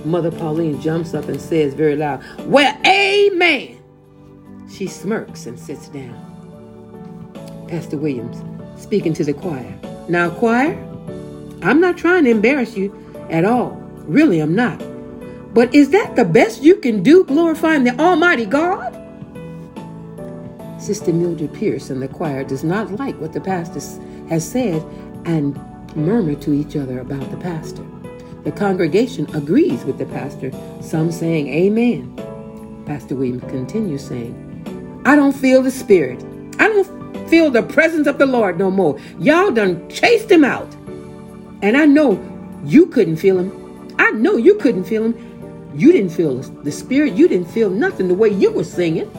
Mother 0.06 0.32
Pauline 0.32 0.82
jumps 0.82 1.14
up 1.14 1.26
and 1.26 1.40
says 1.40 1.76
very 1.76 1.98
loud, 1.98 2.24
Well, 2.48 2.76
amen. 2.88 3.80
She 4.72 4.88
smirks 4.88 5.46
and 5.46 5.60
sits 5.60 5.88
down. 5.90 6.18
Pastor 7.68 7.98
Williams, 7.98 8.42
speaking 8.82 9.14
to 9.14 9.24
the 9.24 9.36
choir. 9.36 9.78
Now, 10.10 10.32
choir, 10.32 10.74
I'm 11.62 11.80
not 11.80 11.96
trying 11.96 12.24
to 12.24 12.32
embarrass 12.32 12.76
you 12.76 12.92
at 13.30 13.46
all. 13.46 13.80
Really, 14.08 14.40
I'm 14.40 14.56
not. 14.56 14.82
But 15.54 15.74
is 15.74 15.92
that 15.92 16.16
the 16.16 16.26
best 16.26 16.64
you 16.64 16.76
can 16.76 17.04
do, 17.04 17.24
glorifying 17.24 17.84
the 17.84 17.98
Almighty 18.00 18.46
God? 18.46 19.00
Sister 20.82 21.14
Mildred 21.14 21.54
Pierce 21.54 21.90
and 21.90 22.02
the 22.02 22.08
choir 22.08 22.44
does 22.44 22.64
not 22.64 22.92
like 22.94 23.20
what 23.22 23.34
the 23.34 23.40
pastor 23.40 23.80
has 24.30 24.50
said 24.50 24.82
and 25.26 25.56
murmur 25.96 26.36
to 26.36 26.54
each 26.54 26.76
other 26.76 27.00
about 27.00 27.30
the 27.30 27.38
pastor. 27.38 27.86
The 28.44 28.52
congregation 28.52 29.34
agrees 29.36 29.86
with 29.86 29.98
the 29.98 30.06
pastor, 30.08 30.52
some 30.82 31.12
saying 31.12 31.48
amen. 31.48 32.14
Pastor 32.86 33.16
Williams 33.16 33.44
continues 33.44 34.06
saying, 34.06 35.02
I 35.06 35.16
don't 35.16 35.34
feel 35.34 35.62
the 35.62 35.72
spirit. 35.72 36.22
I 36.60 36.68
don't 36.68 37.30
feel 37.30 37.50
the 37.50 37.64
presence 37.64 38.08
of 38.08 38.18
the 38.18 38.26
Lord 38.26 38.58
no 38.58 38.70
more. 38.70 39.00
Y'all 39.20 39.52
done 39.52 39.88
chased 39.90 40.30
him 40.30 40.44
out. 40.44 40.74
And 41.62 41.78
I 41.78 41.86
know 41.86 42.22
you 42.66 42.88
couldn't 42.88 43.18
feel 43.18 43.40
him. 43.40 43.96
I 43.98 44.12
know 44.12 44.36
you 44.36 44.56
couldn't 44.56 44.84
feel 44.84 45.06
him. 45.06 45.33
You 45.74 45.92
didn't 45.92 46.12
feel 46.12 46.38
the 46.38 46.72
spirit. 46.72 47.14
You 47.14 47.28
didn't 47.28 47.50
feel 47.50 47.70
nothing 47.70 48.08
the 48.08 48.14
way 48.16 48.30
you 48.30 48.52
were 48.52 48.64
singing. 48.64 49.10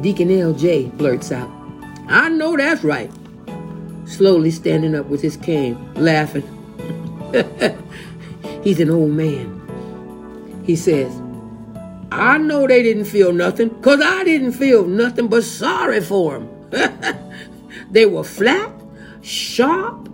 Deacon 0.00 0.30
L.J. 0.30 0.86
blurts 0.96 1.30
out, 1.30 1.50
I 2.08 2.30
know 2.30 2.56
that's 2.56 2.82
right 2.82 3.10
slowly 4.10 4.50
standing 4.50 4.94
up 4.94 5.06
with 5.06 5.22
his 5.22 5.36
cane, 5.36 5.78
laughing. 5.94 6.44
He's 8.62 8.80
an 8.80 8.90
old 8.90 9.12
man. 9.12 10.62
He 10.66 10.76
says, 10.76 11.10
I 12.12 12.38
know 12.38 12.66
they 12.66 12.82
didn't 12.82 13.04
feel 13.04 13.32
nothing, 13.32 13.68
because 13.68 14.00
I 14.00 14.24
didn't 14.24 14.52
feel 14.52 14.84
nothing 14.84 15.28
but 15.28 15.44
sorry 15.44 16.00
for 16.00 16.38
them. 16.38 17.30
they 17.90 18.04
were 18.04 18.24
flat, 18.24 18.70
sharp, 19.22 20.09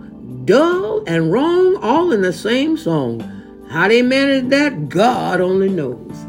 dull, 0.46 1.02
and 1.06 1.30
wrong 1.32 1.76
all 1.82 2.12
in 2.12 2.22
the 2.22 2.32
same 2.32 2.76
song. 2.76 3.20
How 3.68 3.88
they 3.88 4.00
managed 4.00 4.50
that, 4.50 4.88
God 4.88 5.40
only 5.40 5.68
knows. 5.68 6.24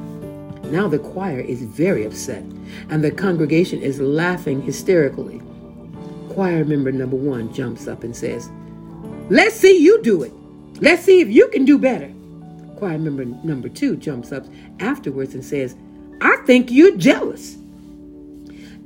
Now 0.65 0.87
the 0.87 0.99
choir 0.99 1.39
is 1.39 1.63
very 1.63 2.03
upset, 2.03 2.43
and 2.89 3.03
the 3.03 3.11
congregation 3.11 3.81
is 3.81 4.01
laughing 4.01 4.61
hysterically 4.61 5.41
choir 6.37 6.63
member 6.63 6.91
number 6.91 7.15
one 7.15 7.51
jumps 7.51 7.87
up 7.87 8.03
and 8.03 8.15
says, 8.15 8.51
Let's 9.31 9.55
see 9.55 9.75
you 9.81 10.03
do 10.03 10.21
it. 10.21 10.31
Let's 10.79 11.01
see 11.01 11.19
if 11.19 11.29
you 11.29 11.47
can 11.47 11.65
do 11.65 11.79
better. 11.79 12.13
Choir 12.75 12.99
member 12.99 13.25
number 13.25 13.69
two 13.69 13.95
jumps 13.95 14.31
up 14.31 14.45
afterwards 14.79 15.33
and 15.33 15.43
says, 15.43 15.75
I 16.21 16.37
think 16.45 16.69
you're 16.69 16.95
jealous. 16.95 17.57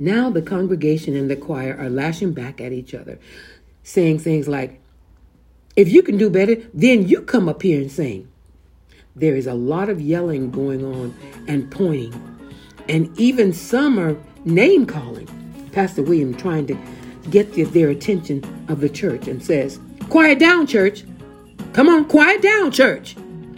Now 0.00 0.30
the 0.30 0.40
congregation 0.40 1.14
and 1.14 1.30
the 1.30 1.36
choir 1.36 1.76
are 1.78 1.90
lashing 1.90 2.32
back 2.32 2.58
at 2.62 2.72
each 2.72 2.94
other, 2.94 3.18
saying 3.82 4.20
things 4.20 4.48
like, 4.48 4.81
If 5.74 5.90
you 5.90 6.02
can 6.02 6.18
do 6.18 6.28
better, 6.28 6.56
then 6.74 7.08
you 7.08 7.22
come 7.22 7.48
up 7.48 7.62
here 7.62 7.80
and 7.80 7.90
sing. 7.90 8.28
There 9.16 9.34
is 9.34 9.46
a 9.46 9.54
lot 9.54 9.88
of 9.88 10.00
yelling 10.00 10.50
going 10.50 10.84
on 10.84 11.14
and 11.48 11.70
pointing, 11.70 12.12
and 12.88 13.18
even 13.18 13.52
some 13.52 13.98
are 13.98 14.16
name 14.44 14.86
calling. 14.86 15.28
Pastor 15.72 16.02
William 16.02 16.34
trying 16.34 16.66
to 16.66 16.76
get 17.30 17.52
their 17.72 17.88
attention 17.88 18.42
of 18.68 18.80
the 18.80 18.88
church 18.88 19.28
and 19.28 19.42
says, 19.42 19.80
Quiet 20.10 20.38
down, 20.38 20.66
church. 20.66 21.04
Come 21.72 21.88
on, 21.88 22.04
quiet 22.04 22.42
down, 22.42 22.70
church. 22.70 23.16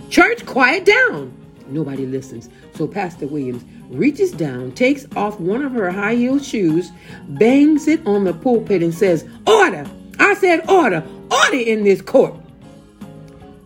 Church, 0.08 0.46
quiet 0.46 0.84
down. 0.84 1.32
Nobody 1.66 2.06
listens. 2.06 2.48
So 2.74 2.86
Pastor 2.86 3.26
Williams 3.26 3.64
reaches 3.88 4.30
down, 4.30 4.72
takes 4.72 5.06
off 5.16 5.40
one 5.40 5.62
of 5.62 5.72
her 5.72 5.90
high 5.90 6.14
heel 6.14 6.38
shoes, 6.38 6.92
bangs 7.26 7.88
it 7.88 8.06
on 8.06 8.24
the 8.24 8.34
pulpit, 8.34 8.82
and 8.82 8.94
says, 8.94 9.28
Order! 9.46 9.86
I 10.18 10.34
said 10.34 10.68
order! 10.70 11.02
Order 11.34 11.56
in 11.56 11.84
this 11.84 12.00
court! 12.00 12.34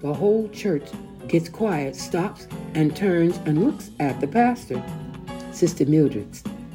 The 0.01 0.15
whole 0.15 0.49
church 0.51 0.89
gets 1.27 1.49
quiet, 1.49 1.97
stops, 1.97 2.49
and 2.75 2.97
turns 2.97 3.37
and 3.45 3.65
looks 3.65 3.91
at 4.01 4.21
the 4.21 4.27
pastor. 4.29 4.83
Sister 5.53 5.85
Mildred, 5.85 6.29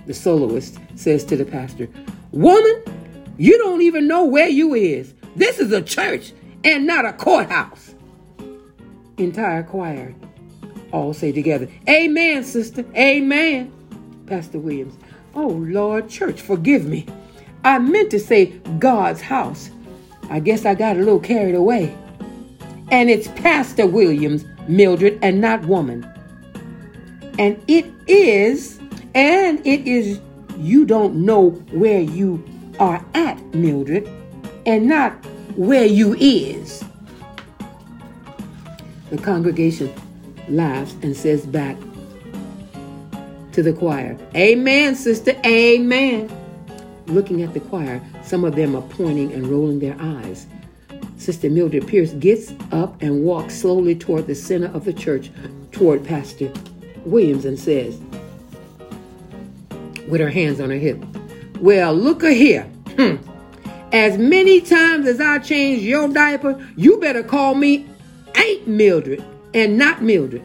the 0.06 0.14
soloist, 0.14 0.78
says 0.96 1.24
to 1.26 1.38
the 1.38 1.46
pastor, 1.46 1.88
Woman, 2.32 2.84
you 3.38 3.58
don't 3.58 3.82
even 3.82 4.08
know 4.08 4.26
where 4.26 4.50
you 4.50 4.74
is. 4.76 5.14
This 5.36 5.60
is 5.60 5.72
a 5.72 5.82
church 5.82 6.34
and 6.64 6.86
not 6.86 7.06
a 7.06 7.14
courthouse. 7.14 7.96
Entire 9.18 9.64
choir 9.64 10.14
all 10.94 11.14
say 11.14 11.32
together, 11.32 11.68
Amen, 11.90 12.44
sister. 12.44 12.86
Amen. 12.96 13.74
Pastor 14.28 14.60
Williams. 14.60 14.96
Oh, 15.36 15.48
Lord, 15.48 16.08
church, 16.08 16.40
forgive 16.40 16.86
me. 16.86 17.08
I 17.66 17.80
meant 17.80 18.12
to 18.12 18.20
say 18.20 18.46
God's 18.80 19.22
house. 19.22 19.72
I 20.34 20.40
guess 20.40 20.66
I 20.66 20.74
got 20.74 20.96
a 20.96 21.00
little 21.00 21.20
carried 21.20 21.54
away. 21.54 21.96
And 22.90 23.08
it's 23.08 23.28
Pastor 23.28 23.86
Williams, 23.86 24.46
Mildred, 24.68 25.20
and 25.22 25.40
not 25.40 25.64
woman. 25.66 26.12
And 27.38 27.64
it 27.68 27.86
is, 28.08 28.80
and 29.14 29.60
it 29.60 29.88
is, 29.88 30.20
you 30.58 30.86
don't 30.86 31.24
know 31.24 31.52
where 31.72 32.02
you 32.02 32.44
are 32.80 33.06
at, 33.14 33.40
Mildred, 33.54 34.10
and 34.66 34.88
not 34.88 35.12
where 35.56 35.86
you 35.86 36.16
is. 36.16 36.84
The 39.12 39.20
congregation 39.20 39.94
laughs 40.50 40.96
and 41.04 41.16
says 41.16 41.46
back 41.46 41.78
to 43.52 43.62
the 43.62 43.74
choir, 43.74 44.18
Amen, 44.36 44.96
sister, 44.96 45.40
amen. 45.46 46.36
Looking 47.06 47.44
at 47.44 47.54
the 47.54 47.60
choir, 47.60 48.02
some 48.24 48.44
of 48.44 48.56
them 48.56 48.76
are 48.76 48.82
pointing 48.82 49.32
and 49.34 49.48
rolling 49.48 49.80
their 49.80 49.96
eyes. 50.00 50.48
Sister 51.18 51.50
Mildred 51.50 51.88
Pierce 51.88 52.14
gets 52.14 52.54
up 52.72 53.02
and 53.02 53.24
walks 53.24 53.56
slowly 53.56 53.96
toward 53.96 54.28
the 54.28 54.36
center 54.36 54.68
of 54.68 54.86
the 54.86 54.94
church, 54.94 55.32
toward 55.72 56.04
Pastor 56.04 56.52
Williams, 57.06 57.46
and 57.46 57.58
says, 57.58 58.00
with 60.08 60.20
her 60.22 60.30
hands 60.30 60.60
on 60.60 60.70
her 60.70 60.78
hip, 60.78 61.04
Well, 61.60 61.94
look 61.94 62.24
a 62.24 62.34
here. 62.34 62.64
Hmm. 62.98 63.16
As 63.92 64.18
many 64.18 64.60
times 64.60 65.08
as 65.08 65.22
I 65.22 65.40
change 65.40 65.82
your 65.84 66.08
diaper, 66.08 66.60
you 66.76 67.00
better 67.00 67.24
call 67.24 67.56
me 67.56 67.88
Aunt 68.36 68.68
Mildred 68.68 69.24
and 69.54 69.78
not 69.78 70.02
Mildred. 70.02 70.44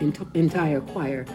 Ent- 0.00 0.18
entire 0.34 0.80
choir 0.80 1.26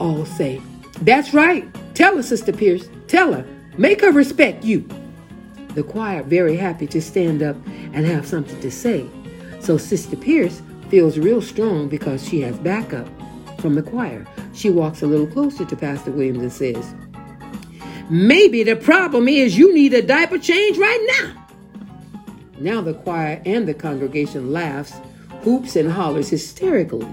all 0.00 0.24
say, 0.24 0.60
That's 1.02 1.34
right. 1.34 1.66
Tell 1.94 2.16
her, 2.16 2.22
Sister 2.22 2.52
Pierce. 2.52 2.88
Tell 3.06 3.32
her. 3.32 3.46
Make 3.78 4.00
her 4.00 4.10
respect 4.10 4.64
you. 4.64 4.88
The 5.74 5.84
choir 5.84 6.24
very 6.24 6.56
happy 6.56 6.88
to 6.88 7.00
stand 7.00 7.42
up 7.44 7.56
and 7.92 8.04
have 8.04 8.26
something 8.26 8.60
to 8.60 8.70
say. 8.72 9.08
So 9.60 9.78
Sister 9.78 10.16
Pierce 10.16 10.60
feels 10.88 11.16
real 11.16 11.40
strong 11.40 11.88
because 11.88 12.28
she 12.28 12.40
has 12.40 12.58
backup 12.58 13.06
from 13.60 13.76
the 13.76 13.82
choir. 13.82 14.26
She 14.52 14.68
walks 14.68 15.02
a 15.02 15.06
little 15.06 15.28
closer 15.28 15.64
to 15.64 15.76
Pastor 15.76 16.10
Williams 16.10 16.38
and 16.40 16.52
says, 16.52 16.94
Maybe 18.10 18.64
the 18.64 18.74
problem 18.74 19.28
is 19.28 19.56
you 19.56 19.72
need 19.72 19.94
a 19.94 20.02
diaper 20.02 20.38
change 20.38 20.76
right 20.76 21.06
now. 21.20 21.46
Now 22.58 22.80
the 22.80 22.94
choir 22.94 23.40
and 23.46 23.68
the 23.68 23.74
congregation 23.74 24.52
laughs, 24.52 24.94
hoops, 25.42 25.76
and 25.76 25.92
hollers 25.92 26.30
hysterically, 26.30 27.06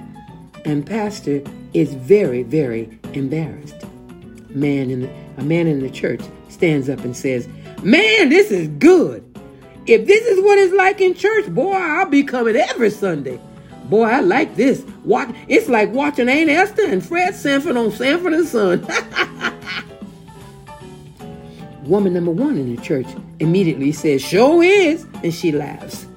and 0.63 0.83
Pastor 0.83 1.43
is 1.73 1.93
very, 1.93 2.41
very 2.41 2.97
embarrassed. 3.13 3.75
Man 4.49 4.89
in 4.89 5.01
the, 5.01 5.09
a 5.37 5.43
man 5.43 5.67
in 5.67 5.81
the 5.81 5.91
church 5.91 6.21
stands 6.55 6.89
up 6.89 6.99
and 6.99 7.15
says, 7.15 7.47
Man, 7.83 8.29
this 8.29 8.49
is 8.49 8.67
good. 8.79 9.23
If 9.85 10.07
this 10.07 10.25
is 10.25 10.43
what 10.43 10.57
it's 10.57 10.73
like 10.73 10.99
in 10.99 11.13
church, 11.13 11.47
boy, 11.53 11.73
I'll 11.73 12.09
be 12.09 12.23
coming 12.23 12.55
every 12.55 12.89
Sunday. 12.89 13.39
Boy, 13.83 14.05
I 14.05 14.21
like 14.21 14.55
this. 14.55 14.83
Watch, 15.03 15.35
it's 15.47 15.69
like 15.69 15.91
watching 15.91 16.27
Aunt 16.27 16.49
Esther 16.49 16.87
and 16.87 17.05
Fred 17.05 17.35
Sanford 17.35 17.77
on 17.77 17.91
Sanford 17.91 18.33
and 18.33 18.47
Son. 18.47 18.87
Woman 21.83 22.13
number 22.13 22.31
one 22.31 22.57
in 22.57 22.75
the 22.75 22.81
church 22.81 23.05
immediately 23.39 23.91
says, 23.91 24.23
Sure 24.23 24.63
is, 24.63 25.05
and 25.23 25.31
she 25.31 25.51
laughs. 25.51 26.07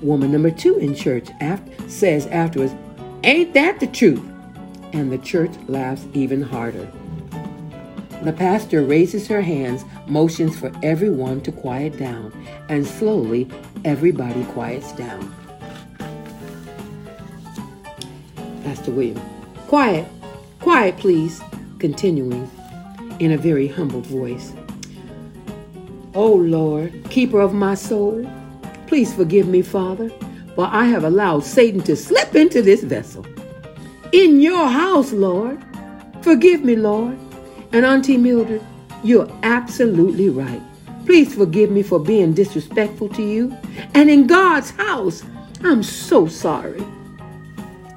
Woman 0.00 0.32
number 0.32 0.50
two 0.50 0.78
in 0.78 0.94
church 0.94 1.28
after, 1.40 1.88
says 1.90 2.26
afterwards, 2.28 2.74
Ain't 3.24 3.52
that 3.52 3.80
the 3.80 3.86
truth? 3.86 4.22
And 4.94 5.12
the 5.12 5.18
church 5.18 5.50
laughs 5.68 6.06
even 6.14 6.40
harder. 6.40 6.90
The 8.26 8.32
pastor 8.32 8.82
raises 8.82 9.28
her 9.28 9.40
hands, 9.40 9.84
motions 10.08 10.58
for 10.58 10.72
everyone 10.82 11.42
to 11.42 11.52
quiet 11.52 11.96
down, 11.96 12.32
and 12.68 12.84
slowly 12.84 13.48
everybody 13.84 14.42
quiets 14.46 14.90
down. 14.94 15.32
Pastor 18.64 18.90
William, 18.90 19.20
quiet, 19.68 20.08
quiet, 20.58 20.96
please, 20.96 21.40
continuing 21.78 22.50
in 23.20 23.30
a 23.30 23.38
very 23.38 23.68
humbled 23.68 24.06
voice. 24.06 24.52
Oh 26.12 26.34
Lord, 26.34 27.08
keeper 27.10 27.40
of 27.40 27.54
my 27.54 27.76
soul, 27.76 28.28
please 28.88 29.14
forgive 29.14 29.46
me, 29.46 29.62
Father, 29.62 30.10
for 30.56 30.66
I 30.66 30.86
have 30.86 31.04
allowed 31.04 31.44
Satan 31.44 31.80
to 31.82 31.94
slip 31.94 32.34
into 32.34 32.60
this 32.60 32.82
vessel. 32.82 33.24
In 34.10 34.40
your 34.40 34.66
house, 34.66 35.12
Lord. 35.12 35.62
Forgive 36.22 36.64
me, 36.64 36.74
Lord. 36.74 37.16
And 37.76 37.84
Auntie 37.84 38.16
Mildred, 38.16 38.64
you're 39.04 39.30
absolutely 39.42 40.30
right. 40.30 40.62
Please 41.04 41.34
forgive 41.34 41.70
me 41.70 41.82
for 41.82 41.98
being 41.98 42.32
disrespectful 42.32 43.10
to 43.10 43.22
you. 43.22 43.54
And 43.92 44.08
in 44.08 44.26
God's 44.26 44.70
house, 44.70 45.22
I'm 45.62 45.82
so 45.82 46.26
sorry. 46.26 46.82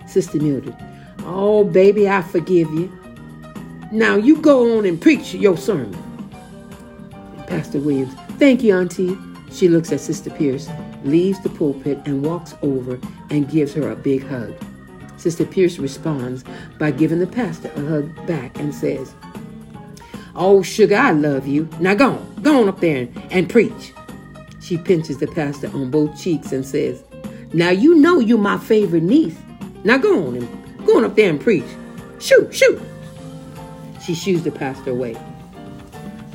Sister 0.06 0.38
Mildred, 0.38 0.76
oh, 1.20 1.64
baby, 1.64 2.10
I 2.10 2.22
forgive 2.24 2.70
you. 2.74 2.92
Now 3.90 4.18
you 4.18 4.42
go 4.42 4.78
on 4.78 4.86
and 4.86 5.02
preach 5.02 5.34
your 5.34 5.56
sermon. 5.56 5.98
Pastor 7.48 7.80
Williams, 7.80 8.14
thank 8.38 8.62
you, 8.62 8.76
Auntie. 8.76 9.18
She 9.50 9.70
looks 9.70 9.94
at 9.94 10.02
Sister 10.02 10.30
Pierce, 10.30 10.68
leaves 11.06 11.40
the 11.42 11.52
pulpit, 11.52 12.00
and 12.04 12.26
walks 12.26 12.54
over 12.64 13.00
and 13.30 13.50
gives 13.50 13.74
her 13.76 13.90
a 13.90 13.96
big 13.96 14.28
hug. 14.28 14.54
Sister 15.16 15.46
Pierce 15.46 15.80
responds 15.80 16.44
by 16.78 16.92
giving 16.92 17.20
the 17.20 17.28
pastor 17.28 17.72
a 17.78 17.86
hug 17.86 18.28
back 18.28 18.60
and 18.60 18.76
says, 18.76 19.16
Oh, 20.36 20.62
sugar, 20.62 20.96
I 20.96 21.12
love 21.12 21.48
you. 21.48 21.68
Now 21.80 21.96
go 21.96 22.12
on, 22.12 22.36
go 22.42 22.62
on 22.62 22.70
up 22.70 22.80
there 22.80 22.98
and, 22.98 23.32
and 23.32 23.50
preach. 23.50 23.94
She 24.62 24.78
pinches 24.78 25.18
the 25.18 25.28
pastor 25.28 25.68
on 25.68 25.90
both 25.90 26.20
cheeks 26.22 26.52
and 26.52 26.66
says, 26.66 27.04
Now 27.54 27.70
you 27.70 27.96
know 27.96 28.20
you're 28.20 28.38
my 28.38 28.58
favorite 28.58 29.04
niece. 29.04 29.38
Now 29.84 29.98
go 29.98 30.28
on 30.28 30.36
and 30.36 30.86
go 30.86 30.98
on 30.98 31.06
up 31.06 31.16
there 31.16 31.30
and 31.30 31.40
preach. 31.40 31.66
Shoot, 32.20 32.54
shoot. 32.54 32.82
She 34.06 34.14
shoos 34.14 34.44
the 34.44 34.52
pastor 34.52 34.92
away. 34.92 35.18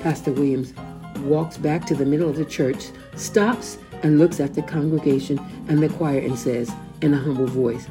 Pastor 0.02 0.32
Williams 0.32 0.74
walks 1.20 1.56
back 1.56 1.86
to 1.86 1.94
the 1.94 2.04
middle 2.04 2.28
of 2.28 2.36
the 2.36 2.44
church, 2.44 2.90
stops 3.16 3.78
and 4.02 4.18
looks 4.18 4.40
at 4.40 4.54
the 4.54 4.62
congregation 4.62 5.38
and 5.68 5.82
the 5.82 5.88
choir 5.88 6.18
and 6.18 6.38
says 6.38 6.72
in 7.00 7.14
a 7.14 7.18
humble 7.18 7.46
voice, 7.46 7.86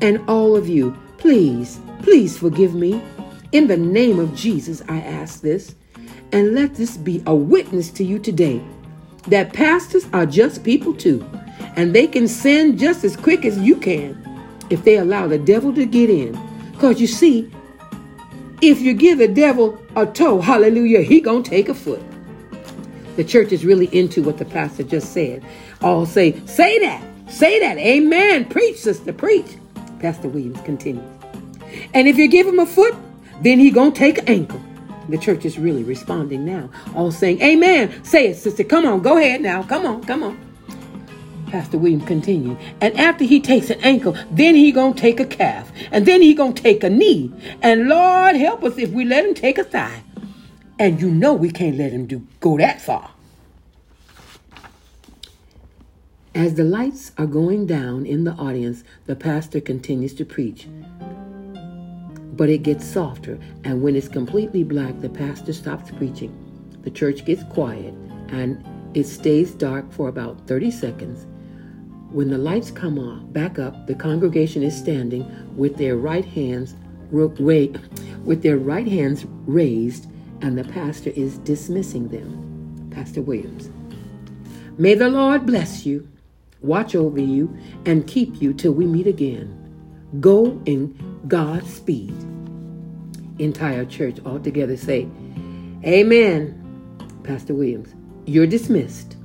And 0.00 0.18
all 0.28 0.56
of 0.56 0.68
you, 0.68 0.96
please, 1.18 1.80
please 2.02 2.36
forgive 2.38 2.74
me. 2.74 3.02
In 3.54 3.68
the 3.68 3.76
name 3.76 4.18
of 4.18 4.34
Jesus, 4.34 4.82
I 4.88 4.98
ask 4.98 5.40
this, 5.40 5.76
and 6.32 6.56
let 6.56 6.74
this 6.74 6.96
be 6.96 7.22
a 7.24 7.32
witness 7.32 7.88
to 7.92 8.02
you 8.02 8.18
today 8.18 8.60
that 9.28 9.52
pastors 9.52 10.08
are 10.12 10.26
just 10.26 10.64
people 10.64 10.92
too, 10.92 11.24
and 11.76 11.94
they 11.94 12.08
can 12.08 12.26
sin 12.26 12.76
just 12.76 13.04
as 13.04 13.16
quick 13.16 13.44
as 13.44 13.56
you 13.60 13.76
can 13.76 14.20
if 14.70 14.82
they 14.82 14.96
allow 14.96 15.28
the 15.28 15.38
devil 15.38 15.72
to 15.74 15.86
get 15.86 16.10
in. 16.10 16.36
Because 16.72 17.00
you 17.00 17.06
see, 17.06 17.48
if 18.60 18.80
you 18.80 18.92
give 18.92 19.18
the 19.18 19.28
devil 19.28 19.80
a 19.94 20.04
toe, 20.04 20.40
hallelujah, 20.40 21.02
he 21.02 21.20
gonna 21.20 21.44
take 21.44 21.68
a 21.68 21.74
foot. 21.74 22.02
The 23.14 23.22
church 23.22 23.52
is 23.52 23.64
really 23.64 23.86
into 23.96 24.20
what 24.20 24.38
the 24.38 24.46
pastor 24.46 24.82
just 24.82 25.12
said. 25.12 25.44
All 25.80 26.06
say, 26.06 26.44
say 26.46 26.80
that, 26.80 27.04
say 27.30 27.60
that, 27.60 27.78
amen. 27.78 28.46
Preach, 28.46 28.78
sister, 28.78 29.12
preach. 29.12 29.46
Pastor 30.00 30.26
Williams 30.26 30.60
continues. 30.62 31.04
And 31.94 32.08
if 32.08 32.18
you 32.18 32.26
give 32.26 32.48
him 32.48 32.58
a 32.58 32.66
foot, 32.66 32.96
then 33.42 33.58
he 33.58 33.70
gonna 33.70 33.90
take 33.90 34.18
an 34.18 34.28
ankle. 34.28 34.60
The 35.08 35.18
church 35.18 35.44
is 35.44 35.58
really 35.58 35.82
responding 35.82 36.44
now, 36.44 36.70
all 36.94 37.10
saying, 37.10 37.40
Amen. 37.42 38.02
Say 38.04 38.28
it, 38.28 38.36
sister. 38.36 38.64
Come 38.64 38.86
on, 38.86 39.00
go 39.00 39.18
ahead 39.18 39.42
now. 39.42 39.62
Come 39.62 39.84
on, 39.86 40.02
come 40.04 40.22
on. 40.22 40.38
Pastor 41.54 41.78
William 41.78 42.00
continued. 42.00 42.58
And 42.80 42.98
after 42.98 43.24
he 43.24 43.40
takes 43.40 43.70
an 43.70 43.78
ankle, 43.82 44.16
then 44.30 44.54
he 44.54 44.72
gonna 44.72 44.94
take 44.94 45.20
a 45.20 45.24
calf. 45.24 45.70
And 45.92 46.06
then 46.06 46.20
he 46.20 46.34
gonna 46.34 46.52
take 46.52 46.82
a 46.82 46.90
knee. 46.90 47.32
And 47.62 47.88
Lord 47.88 48.34
help 48.36 48.64
us 48.64 48.78
if 48.78 48.90
we 48.90 49.04
let 49.04 49.24
him 49.24 49.34
take 49.34 49.58
a 49.58 49.64
thigh. 49.64 50.02
And 50.78 51.00
you 51.00 51.10
know 51.10 51.32
we 51.34 51.50
can't 51.50 51.76
let 51.76 51.92
him 51.92 52.06
do 52.06 52.26
go 52.40 52.58
that 52.58 52.80
far. 52.80 53.10
As 56.34 56.54
the 56.54 56.64
lights 56.64 57.12
are 57.16 57.26
going 57.26 57.66
down 57.66 58.04
in 58.06 58.24
the 58.24 58.32
audience, 58.32 58.82
the 59.06 59.14
pastor 59.14 59.60
continues 59.60 60.14
to 60.14 60.24
preach. 60.24 60.66
But 62.36 62.50
it 62.50 62.64
gets 62.64 62.84
softer, 62.84 63.38
and 63.62 63.80
when 63.82 63.94
it's 63.94 64.08
completely 64.08 64.64
black, 64.64 65.00
the 65.00 65.08
pastor 65.08 65.52
stops 65.52 65.92
preaching. 65.92 66.32
The 66.82 66.90
church 66.90 67.24
gets 67.24 67.44
quiet, 67.44 67.94
and 68.28 68.64
it 68.94 69.04
stays 69.04 69.52
dark 69.52 69.92
for 69.92 70.08
about 70.08 70.46
30 70.48 70.72
seconds. 70.72 71.26
When 72.10 72.30
the 72.30 72.38
lights 72.38 72.72
come 72.72 72.98
on, 72.98 73.30
back 73.32 73.60
up, 73.60 73.86
the 73.86 73.94
congregation 73.94 74.64
is 74.64 74.76
standing 74.76 75.24
with 75.56 75.76
their 75.76 75.96
right 75.96 76.24
hands 76.24 76.74
with 77.12 78.42
their 78.42 78.56
right 78.56 78.88
hands 78.88 79.26
raised, 79.46 80.08
and 80.40 80.58
the 80.58 80.64
pastor 80.64 81.10
is 81.10 81.38
dismissing 81.38 82.08
them. 82.08 82.90
Pastor 82.90 83.22
Williams. 83.22 83.70
May 84.76 84.94
the 84.94 85.08
Lord 85.08 85.46
bless 85.46 85.86
you, 85.86 86.08
watch 86.60 86.96
over 86.96 87.20
you, 87.20 87.56
and 87.86 88.08
keep 88.08 88.42
you 88.42 88.52
till 88.52 88.72
we 88.72 88.86
meet 88.86 89.06
again. 89.06 89.60
Go 90.20 90.60
in 90.64 91.13
God's 91.28 91.72
speed. 91.72 92.14
entire 93.38 93.84
church 93.84 94.18
all 94.24 94.38
together 94.38 94.76
say, 94.76 95.08
Amen, 95.84 96.60
Pastor 97.24 97.54
Williams. 97.54 97.94
You're 98.26 98.46
dismissed. 98.46 99.16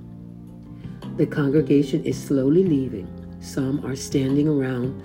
The 1.18 1.26
congregation 1.26 2.04
is 2.06 2.22
slowly 2.22 2.64
leaving. 2.64 3.08
Some 3.42 3.86
are 3.86 3.96
standing 3.96 4.48
around 4.48 5.02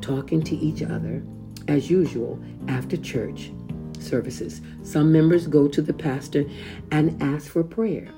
talking 0.00 0.42
to 0.42 0.56
each 0.56 0.82
other, 0.82 1.22
as 1.68 1.90
usual, 1.90 2.38
after 2.68 2.96
church 2.96 3.52
services. 3.98 4.60
Some 4.82 5.12
members 5.12 5.46
go 5.46 5.68
to 5.68 5.82
the 5.82 5.92
pastor 5.92 6.44
and 6.90 7.22
ask 7.22 7.50
for 7.50 7.62
prayer. 7.62 8.08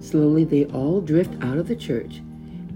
Slowly, 0.00 0.44
they 0.44 0.66
all 0.66 1.00
drift 1.00 1.42
out 1.42 1.58
of 1.58 1.68
the 1.68 1.76
church, 1.76 2.16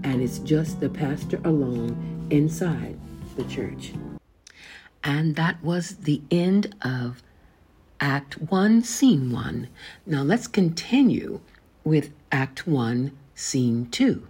and 0.03 0.21
it's 0.21 0.39
just 0.39 0.79
the 0.79 0.89
pastor 0.89 1.39
alone 1.45 2.27
inside 2.31 2.99
the 3.35 3.43
church. 3.45 3.93
And 5.03 5.35
that 5.35 5.61
was 5.61 5.97
the 5.97 6.21
end 6.31 6.75
of 6.81 7.21
Act 7.99 8.41
1, 8.41 8.83
Scene 8.83 9.31
1. 9.31 9.67
Now 10.05 10.23
let's 10.23 10.47
continue 10.47 11.41
with 11.83 12.11
Act 12.31 12.65
1, 12.65 13.11
Scene 13.35 13.89
2 13.91 14.27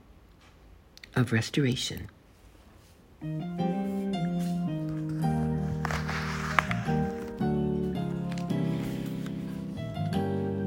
of 1.16 1.32
Restoration. 1.32 2.10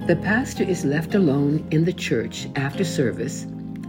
The 0.07 0.17
pastor 0.23 0.63
is 0.63 0.85
left 0.85 1.17
alone 1.17 1.67
in 1.73 1.85
the 1.85 1.93
church 1.93 2.47
after 2.55 2.85
service, 2.85 3.45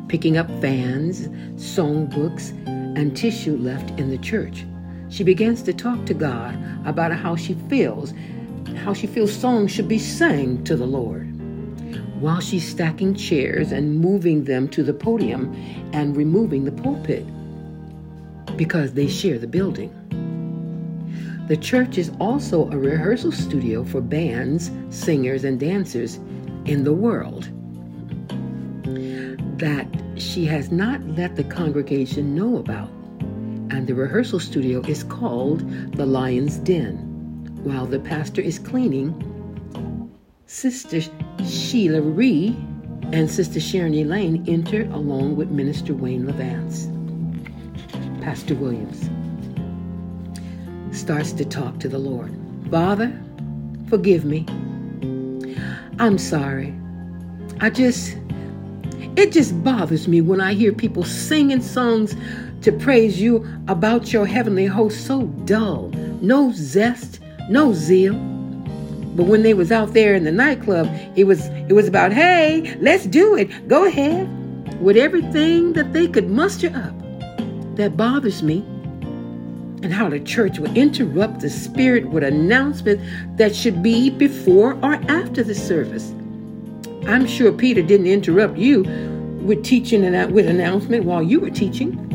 picking 0.08 0.38
up 0.38 0.50
fans, 0.62 1.28
songbooks, 1.58 2.50
and 2.98 3.16
tissue 3.16 3.56
left 3.58 3.92
in 4.00 4.10
the 4.10 4.18
church. 4.18 4.66
She 5.10 5.24
begins 5.24 5.62
to 5.64 5.74
talk 5.74 6.06
to 6.06 6.14
God 6.14 6.58
about 6.86 7.12
how 7.12 7.36
she 7.36 7.54
feels, 7.70 8.14
how 8.76 8.94
she 8.94 9.08
feels 9.08 9.34
songs 9.34 9.72
should 9.72 9.88
be 9.88 10.00
sang 10.00 10.64
to 10.66 10.76
the 10.76 10.86
Lord. 10.86 11.26
While 12.20 12.40
she's 12.40 12.68
stacking 12.68 13.16
chairs 13.16 13.72
and 13.72 14.00
moving 14.00 14.44
them 14.44 14.68
to 14.70 14.84
the 14.84 14.94
podium 14.94 15.54
and 15.94 16.18
removing 16.18 16.66
the 16.66 16.72
pulpit 16.72 17.26
because 18.58 18.94
they 18.94 19.08
share 19.08 19.38
the 19.38 19.48
building. 19.48 19.94
The 21.48 21.58
church 21.58 21.98
is 21.98 22.12
also 22.20 22.70
a 22.72 22.78
rehearsal 22.78 23.32
studio 23.32 23.86
for 23.86 24.02
bands, 24.02 24.72
singers, 24.90 25.46
and 25.46 25.58
dancers 25.58 26.16
in 26.66 26.84
the 26.84 26.94
world. 26.94 27.50
That 29.60 29.88
she 30.18 30.46
has 30.46 30.72
not 30.72 31.02
let 31.08 31.36
the 31.38 31.46
congregation 31.46 32.36
know 32.36 32.58
about. 32.58 32.90
And 33.70 33.86
the 33.86 33.96
rehearsal 33.96 34.40
studio 34.40 34.82
is 34.88 35.04
called 35.04 35.60
the 35.94 36.06
Lion's 36.06 36.58
Den. 36.58 36.96
While 37.64 37.86
the 37.86 38.00
pastor 38.00 38.42
is 38.42 38.60
cleaning, 38.60 39.14
Sister 40.46 41.02
Sheila 41.46 42.02
Ree 42.02 42.56
and 43.12 43.30
Sister 43.30 43.60
Sharon 43.60 43.94
Elaine 43.94 44.46
enter 44.48 44.84
along 44.94 45.36
with 45.36 45.50
Minister 45.50 45.94
Wayne 45.94 46.26
Levance. 46.26 46.94
Pastor 48.22 48.56
Williams 48.56 49.10
starts 50.98 51.32
to 51.34 51.46
talk 51.46 51.80
to 51.80 51.90
the 51.90 52.00
Lord. 52.00 52.34
Father, 52.72 53.18
forgive 53.90 54.26
me. 54.26 54.46
I'm 56.00 56.18
sorry. 56.18 56.74
I 57.60 57.70
just, 57.70 58.18
it 59.18 59.32
just 59.32 59.64
bothers 59.64 60.08
me 60.08 60.22
when 60.22 60.42
I 60.42 60.54
hear 60.54 60.72
people 60.72 61.04
singing 61.04 61.62
songs 61.62 62.16
to 62.62 62.72
praise 62.72 63.22
you 63.22 63.48
about 63.68 64.12
your 64.12 64.26
heavenly 64.26 64.66
host 64.66 65.06
so 65.06 65.24
dull, 65.46 65.90
no 66.22 66.52
zest, 66.54 67.20
no 67.50 67.74
zeal. 67.74 68.14
But 69.16 69.26
when 69.26 69.44
they 69.44 69.54
was 69.54 69.72
out 69.72 69.94
there 69.94 70.14
in 70.14 70.24
the 70.24 70.32
nightclub, 70.32 70.88
it 71.16 71.24
was 71.26 71.48
it 71.70 71.74
was 71.74 71.88
about, 71.88 72.12
hey, 72.14 72.76
let's 72.80 73.06
do 73.06 73.36
it. 73.36 73.68
Go 73.68 73.86
ahead. 73.86 74.34
With 74.82 74.98
everything 74.98 75.74
that 75.74 75.94
they 75.94 76.08
could 76.08 76.30
muster 76.30 76.68
up. 76.68 76.94
That 77.78 77.98
bothers 77.98 78.44
me 78.44 78.60
and 79.84 79.94
how 79.94 80.10
the 80.10 80.20
church 80.20 80.60
would 80.60 80.76
interrupt 80.76 81.40
the 81.40 81.50
spirit 81.50 82.10
with 82.10 82.24
announcement 82.24 83.00
that 83.38 83.56
should 83.56 83.84
be 83.84 84.10
before 84.10 84.74
or 84.84 84.96
after 85.10 85.44
the 85.44 85.56
service. 85.56 86.12
I'm 87.08 87.28
sure 87.28 87.52
Peter 87.52 87.82
didn't 87.82 88.08
interrupt 88.08 88.58
you 88.58 88.84
with 89.42 89.64
teaching 89.64 90.04
and 90.04 90.32
with 90.34 90.48
announcement 90.48 91.06
while 91.06 91.24
you 91.24 91.40
were 91.40 91.52
teaching. 91.52 92.07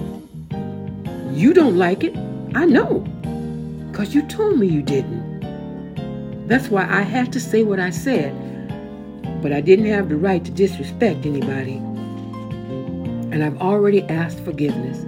You 1.33 1.55
don't 1.55 1.79
like 1.79 2.05
it. 2.05 2.15
I 2.55 2.67
know. 2.67 3.01
Because 3.91 4.15
you 4.15 4.23
told 4.29 4.59
me 4.59 4.67
you 4.67 4.83
didn't. 4.83 6.47
That's 6.47 6.69
why 6.69 6.83
I 6.83 7.01
had 7.03 7.33
to 7.33 7.41
say 7.41 7.63
what 7.63 7.81
I 7.81 7.89
said. 7.89 8.33
But 9.41 9.53
I 9.53 9.63
didn't 9.63 9.87
have 9.87 10.11
the 10.11 10.17
right 10.17 10.45
to 10.45 10.51
disrespect 10.51 11.25
anybody. 11.25 11.77
And 13.33 13.43
I've 13.43 13.59
already 13.63 14.03
asked 14.05 14.41
forgiveness. 14.41 14.99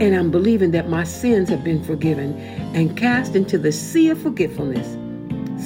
And 0.00 0.14
I'm 0.14 0.30
believing 0.30 0.72
that 0.72 0.90
my 0.90 1.04
sins 1.04 1.48
have 1.48 1.64
been 1.64 1.82
forgiven 1.82 2.34
and 2.74 2.96
cast 2.96 3.34
into 3.34 3.56
the 3.56 3.72
sea 3.72 4.10
of 4.10 4.20
forgetfulness. 4.20 4.86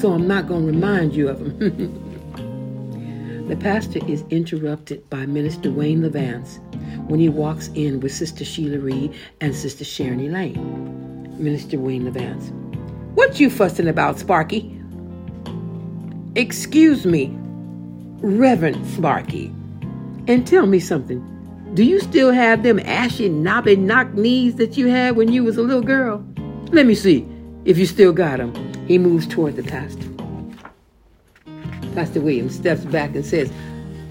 So 0.01 0.13
I'm 0.13 0.29
not 0.29 0.47
going 0.47 0.67
to 0.67 0.73
remind 0.73 1.15
you 1.15 1.29
of 1.29 1.41
them. 1.41 2.05
the 3.49 3.57
pastor 3.57 3.99
is 4.07 4.25
interrupted 4.29 5.09
by 5.09 5.25
Minister 5.25 5.71
Wayne 5.71 6.03
Levance 6.03 6.59
when 7.09 7.19
he 7.19 7.31
walks 7.31 7.69
in 7.75 8.01
with 8.01 8.13
Sister 8.13 8.45
Sheila 8.45 8.79
Reed 8.79 9.15
and 9.41 9.55
Sister 9.55 9.85
Sharon 9.85 10.21
Elaine. 10.21 11.35
Minister 11.43 11.79
Wayne 11.79 12.05
Levance. 12.05 12.51
What 13.15 13.41
you 13.41 13.49
fussing 13.49 13.89
about, 13.89 14.19
Sparky? 14.19 14.79
Excuse 16.35 17.07
me, 17.07 17.35
Reverend 18.21 18.87
Sparky, 18.89 19.47
and 20.27 20.47
tell 20.47 20.67
me 20.67 20.79
something. 20.79 21.25
Do 21.75 21.85
you 21.85 22.01
still 22.01 22.33
have 22.33 22.63
them 22.63 22.79
ashy, 22.81 23.29
knobby, 23.29 23.77
knock 23.77 24.13
knees 24.15 24.57
that 24.57 24.77
you 24.77 24.89
had 24.89 25.17
when 25.17 25.33
you 25.33 25.45
was 25.45 25.57
a 25.57 25.63
little 25.63 25.83
girl? 25.83 26.25
Let 26.71 26.87
me 26.87 26.95
see 26.95 27.27
if 27.65 27.79
you 27.79 27.87
still 27.87 28.13
got 28.13 28.39
them. 28.39 28.53
He 28.87 28.99
moves 28.99 29.27
toward 29.27 29.57
the 29.57 29.63
pastor. 29.63 30.08
Pastor 31.95 32.21
Williams 32.21 32.55
steps 32.55 32.85
back 32.85 33.15
and 33.15 33.25
says 33.25 33.51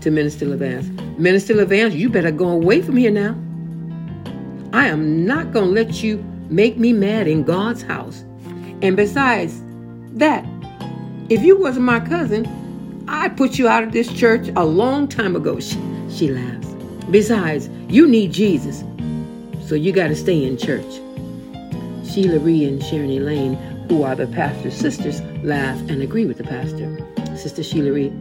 to 0.01 0.11
Minister 0.11 0.45
Levance, 0.45 0.87
Minister 1.17 1.53
Levance, 1.53 1.95
you 1.95 2.09
better 2.09 2.31
go 2.31 2.49
away 2.49 2.81
from 2.81 2.97
here 2.97 3.11
now. 3.11 3.35
I 4.73 4.87
am 4.87 5.25
not 5.25 5.53
going 5.53 5.65
to 5.65 5.71
let 5.71 6.03
you 6.03 6.17
make 6.49 6.77
me 6.77 6.93
mad 6.93 7.27
in 7.27 7.43
God's 7.43 7.81
house. 7.81 8.23
And 8.81 8.95
besides 8.95 9.61
that, 10.13 10.45
if 11.29 11.41
you 11.43 11.57
wasn't 11.57 11.85
my 11.85 11.99
cousin, 11.99 12.45
I'd 13.07 13.37
put 13.37 13.57
you 13.57 13.67
out 13.67 13.83
of 13.83 13.91
this 13.91 14.11
church 14.13 14.49
a 14.55 14.65
long 14.65 15.07
time 15.07 15.35
ago. 15.35 15.59
She, 15.59 15.79
she 16.09 16.29
laughs. 16.29 16.67
Besides, 17.09 17.69
you 17.87 18.07
need 18.07 18.33
Jesus, 18.33 18.83
so 19.65 19.75
you 19.75 19.91
got 19.91 20.09
to 20.09 20.15
stay 20.15 20.43
in 20.43 20.57
church. 20.57 20.85
Sheila 22.05 22.39
Ree 22.39 22.65
and 22.65 22.83
Sharon 22.83 23.09
Elaine, 23.09 23.55
who 23.87 24.03
are 24.03 24.15
the 24.15 24.27
pastor's 24.27 24.75
sisters, 24.75 25.21
laugh 25.43 25.79
and 25.89 26.01
agree 26.01 26.25
with 26.25 26.37
the 26.37 26.43
pastor. 26.43 26.97
Sister 27.38 27.63
Sheila 27.63 27.91
Reed. 27.91 28.13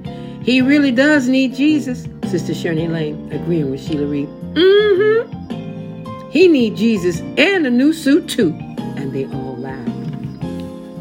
he 0.43 0.61
really 0.63 0.91
does 0.93 1.29
need 1.29 1.55
Jesus. 1.55 2.07
Sister 2.29 2.55
Sharon 2.55 2.79
Elaine, 2.79 3.33
agreeing 3.33 3.71
with 3.71 3.81
Sheila 3.81 4.07
Reed. 4.07 4.29
mm-hmm. 4.55 6.31
He 6.31 6.49
need 6.49 6.77
Jesus 6.77 7.21
and 7.39 7.67
a 7.67 7.71
new 7.71 7.93
suit 7.93 8.29
too. 8.29 8.51
And 8.97 9.13
they 9.13 9.25
all 9.27 9.57
laugh. 9.57 9.87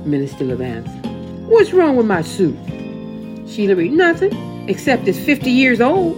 Minister 0.06 0.46
Levance, 0.46 0.88
what's 1.48 1.74
wrong 1.74 1.96
with 1.98 2.06
my 2.06 2.22
suit? 2.22 2.56
Sheila 3.50 3.76
Reed, 3.76 3.92
nothing, 3.94 4.34
except 4.70 5.08
it's 5.08 5.20
50 5.20 5.50
years 5.52 5.82
old. 5.82 6.16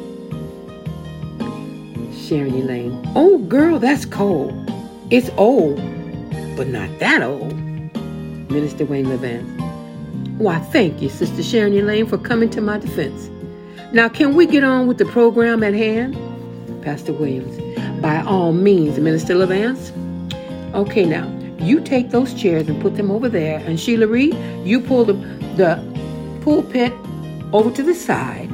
Sharon 2.13 2.53
Elaine. 2.55 3.01
Oh, 3.15 3.37
girl, 3.37 3.79
that's 3.79 4.05
cold. 4.05 4.53
It's 5.09 5.29
old, 5.37 5.77
but 6.57 6.67
not 6.67 6.89
that 6.99 7.21
old. 7.21 7.53
Minister 8.51 8.85
Wayne 8.85 9.05
Levance. 9.05 9.56
Why, 10.37 10.59
thank 10.59 11.01
you, 11.01 11.09
Sister 11.09 11.41
Sharon 11.43 11.73
Elaine, 11.73 12.05
for 12.05 12.17
coming 12.17 12.49
to 12.51 12.61
my 12.61 12.77
defense. 12.77 13.29
Now, 13.93 14.09
can 14.09 14.35
we 14.35 14.45
get 14.45 14.63
on 14.63 14.87
with 14.87 14.97
the 14.97 15.05
program 15.05 15.63
at 15.63 15.73
hand? 15.73 16.15
Pastor 16.83 17.13
Williams. 17.13 17.57
By 18.01 18.21
all 18.21 18.53
means, 18.53 18.99
Minister 18.99 19.35
Levance. 19.35 19.91
Okay, 20.73 21.05
now, 21.05 21.27
you 21.59 21.81
take 21.81 22.11
those 22.11 22.33
chairs 22.33 22.67
and 22.67 22.81
put 22.81 22.95
them 22.95 23.09
over 23.09 23.29
there, 23.29 23.59
and 23.65 23.79
Sheila 23.79 24.07
Reed, 24.07 24.35
you 24.65 24.79
pull 24.79 25.05
the, 25.05 25.13
the 25.55 25.81
pulpit 26.43 26.93
over 27.53 27.71
to 27.71 27.83
the 27.83 27.95
side 27.95 28.51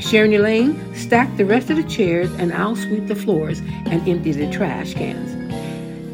Sharon 0.00 0.32
Elaine, 0.32 0.94
stack 0.94 1.36
the 1.36 1.44
rest 1.44 1.70
of 1.70 1.76
the 1.76 1.84
chairs 1.84 2.32
and 2.32 2.52
I'll 2.52 2.74
sweep 2.74 3.06
the 3.06 3.14
floors 3.14 3.60
and 3.60 4.08
empty 4.08 4.32
the 4.32 4.50
trash 4.50 4.94
cans 4.94 5.30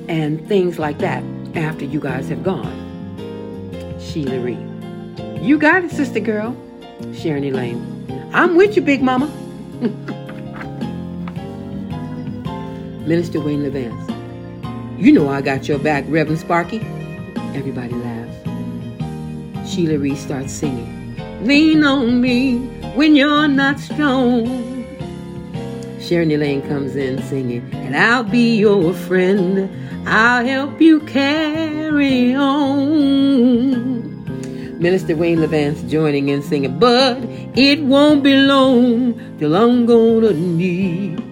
and 0.09 0.47
things 0.49 0.79
like 0.79 0.99
that 0.99 1.23
after 1.55 1.85
you 1.85 2.01
guys 2.01 2.29
have 2.29 2.43
gone. 2.43 2.86
Sheila 4.17 4.41
Reed. 4.41 4.59
You 5.43 5.59
got 5.59 5.85
it, 5.85 5.91
sister 5.91 6.21
girl. 6.21 6.57
Sharon 7.13 7.45
Elaine. 7.45 8.31
I'm 8.33 8.57
with 8.57 8.75
you, 8.75 8.81
Big 8.81 9.03
Mama. 9.03 9.27
Minister 13.07 13.43
Wayne 13.43 13.63
Levance. 13.63 14.99
You 14.99 15.13
know 15.13 15.29
I 15.29 15.43
got 15.43 15.69
your 15.69 15.79
back, 15.79 16.07
Reverend 16.09 16.41
Sparky. 16.41 16.79
Everybody 17.55 17.93
laughs. 17.93 19.71
Sheila 19.71 19.99
Reese 19.99 20.21
starts 20.21 20.51
singing. 20.51 21.15
Lean 21.47 21.85
on 21.85 22.23
me 22.23 22.61
when 22.95 23.17
you're 23.17 23.49
not 23.49 23.79
strong. 23.79 24.47
Sharon 26.01 26.31
Elaine 26.31 26.67
comes 26.67 26.97
in 26.97 27.23
singing, 27.25 27.69
and 27.75 27.95
I'll 27.95 28.25
be 28.25 28.57
your 28.57 28.95
friend. 28.95 29.69
I'll 30.09 30.47
help 30.47 30.81
you 30.81 31.01
carry 31.01 32.35
on. 32.35 33.96
Minister 34.79 35.17
Wayne 35.17 35.39
Levance 35.39 35.89
joining 35.89 36.29
in 36.29 36.43
singing, 36.43 36.79
but 36.79 37.17
it 37.57 37.83
won't 37.83 38.23
be 38.23 38.37
long 38.37 39.39
till 39.39 39.57
I'm 39.57 39.87
gonna 39.87 40.35
need. 40.35 41.23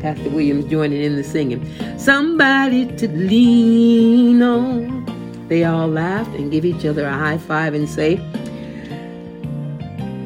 Pastor 0.00 0.30
Williams 0.30 0.66
joining 0.66 1.02
in 1.02 1.16
the 1.16 1.24
singing, 1.24 1.64
somebody 1.98 2.86
to 2.96 3.08
lean 3.08 4.40
on. 4.40 5.46
They 5.48 5.64
all 5.64 5.88
laughed 5.88 6.30
and 6.36 6.50
give 6.50 6.64
each 6.64 6.84
other 6.84 7.04
a 7.04 7.12
high 7.12 7.38
five 7.38 7.74
and 7.74 7.88
say, 7.88 8.18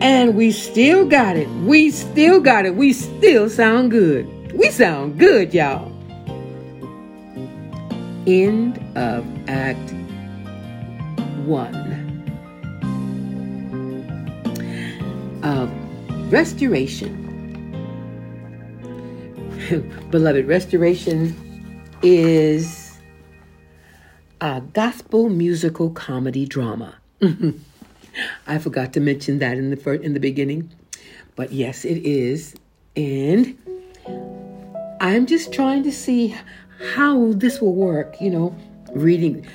and 0.03 0.37
we 0.37 0.53
still 0.53 1.07
got 1.07 1.37
it. 1.37 1.49
We 1.65 1.91
still 1.91 2.41
got 2.41 2.67
it. 2.67 2.75
We 2.75 2.93
still 2.93 3.49
sound 3.49 3.91
good. 3.91 4.53
We 4.53 4.71
sound 4.71 5.19
good, 5.19 5.55
y'all. 5.55 5.91
End 8.27 8.79
of 8.97 9.25
Act 9.49 9.93
1 11.47 11.86
of 15.47 15.71
Restoration. 16.33 17.23
Beloved, 20.11 20.47
Restoration 20.47 21.35
is 22.03 22.99
a 24.41 24.61
gospel 24.73 25.29
musical 25.29 25.91
comedy 25.91 26.47
drama. 26.47 26.97
I 28.47 28.59
forgot 28.59 28.93
to 28.95 29.01
mention 29.01 29.39
that 29.39 29.57
in 29.57 29.71
the 29.71 29.77
first, 29.77 30.03
in 30.03 30.15
the 30.15 30.21
beginning, 30.21 30.69
but 31.37 31.53
yes, 31.53 31.85
it 31.85 31.99
is, 32.05 32.57
and 32.97 33.57
I'm 35.01 35.27
just 35.27 35.53
trying 35.53 35.85
to 35.85 35.93
see 35.93 36.35
how 36.93 37.33
this 37.35 37.61
will 37.61 37.75
work. 37.75 38.21
You 38.21 38.31
know, 38.31 38.57
reading, 38.95 39.47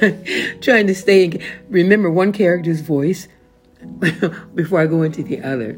trying 0.60 0.86
to 0.86 0.94
stay 0.94 1.40
remember 1.68 2.08
one 2.08 2.30
character's 2.32 2.82
voice 2.82 3.26
before 4.54 4.80
I 4.80 4.86
go 4.86 5.02
into 5.02 5.22
the 5.22 5.42
other. 5.42 5.76